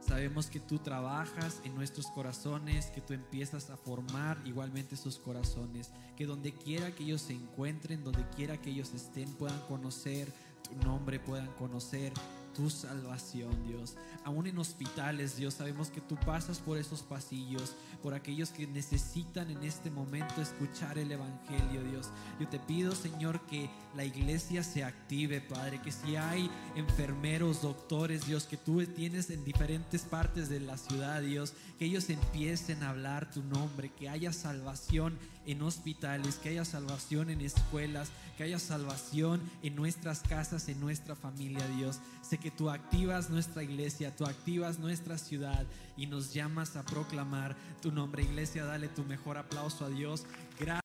Sabemos 0.00 0.48
que 0.48 0.60
tú 0.60 0.78
trabajas 0.78 1.60
en 1.64 1.74
nuestros 1.74 2.06
corazones, 2.08 2.86
que 2.86 3.00
tú 3.00 3.12
empiezas 3.12 3.70
a 3.70 3.76
formar 3.76 4.40
igualmente 4.44 4.96
sus 4.96 5.18
corazones, 5.18 5.90
que 6.16 6.26
donde 6.26 6.52
quiera 6.52 6.94
que 6.94 7.04
ellos 7.04 7.22
se 7.22 7.34
encuentren, 7.34 8.02
donde 8.02 8.26
quiera 8.34 8.60
que 8.60 8.70
ellos 8.70 8.92
estén, 8.94 9.30
puedan 9.34 9.60
conocer 9.66 10.32
tu 10.62 10.74
nombre, 10.86 11.20
puedan 11.20 11.52
conocer 11.54 12.12
tu 12.54 12.68
salvación, 12.70 13.50
Dios. 13.66 13.96
Aún 14.24 14.46
en 14.46 14.58
hospitales, 14.58 15.36
Dios, 15.36 15.54
sabemos 15.54 15.90
que 15.90 16.00
tú 16.00 16.16
pasas 16.16 16.58
por 16.58 16.78
esos 16.78 17.02
pasillos, 17.02 17.74
por 18.02 18.14
aquellos 18.14 18.50
que 18.50 18.66
necesitan 18.66 19.50
en 19.50 19.62
este 19.62 19.90
momento 19.90 20.40
escuchar 20.40 20.98
el 20.98 21.12
Evangelio, 21.12 21.82
Dios. 21.84 22.10
Yo 22.38 22.48
te 22.48 22.58
pido, 22.58 22.94
Señor, 22.94 23.40
que 23.46 23.70
la 23.96 24.04
iglesia 24.04 24.62
se 24.62 24.84
active, 24.84 25.40
Padre, 25.40 25.80
que 25.82 25.90
si 25.90 26.16
hay 26.16 26.50
enfermeros, 26.76 27.62
doctores, 27.62 28.26
Dios, 28.26 28.44
que 28.44 28.56
tú 28.56 28.84
tienes 28.86 29.30
en 29.30 29.44
diferentes 29.44 30.02
partes 30.02 30.48
de 30.48 30.60
la 30.60 30.76
ciudad, 30.76 31.22
Dios, 31.22 31.54
que 31.78 31.86
ellos 31.86 32.08
empiecen 32.08 32.82
a 32.82 32.90
hablar 32.90 33.30
tu 33.30 33.42
nombre, 33.42 33.90
que 33.90 34.08
haya 34.08 34.32
salvación 34.32 35.18
en 35.46 35.62
hospitales, 35.62 36.36
que 36.36 36.50
haya 36.50 36.64
salvación 36.64 37.30
en 37.30 37.40
escuelas, 37.40 38.10
que 38.36 38.44
haya 38.44 38.58
salvación 38.58 39.40
en 39.62 39.74
nuestras 39.74 40.20
casas, 40.20 40.68
en 40.68 40.78
nuestra 40.78 41.16
familia, 41.16 41.66
Dios. 41.76 41.98
Sé 42.22 42.38
que 42.38 42.50
tú 42.50 42.70
activas 42.70 43.28
nuestra 43.28 43.62
iglesia, 43.62 44.14
tú 44.14 44.24
activas 44.24 44.78
nuestra 44.78 45.18
ciudad 45.18 45.66
y 45.96 46.06
nos 46.06 46.32
llamas 46.32 46.76
a 46.76 46.84
proclamar 46.84 47.56
tu 47.82 47.90
nombre. 47.90 48.22
Iglesia, 48.22 48.64
dale 48.64 48.88
tu 48.88 49.02
mejor 49.04 49.36
aplauso 49.36 49.84
a 49.84 49.88
Dios. 49.88 50.24
Gracias. 50.58 50.78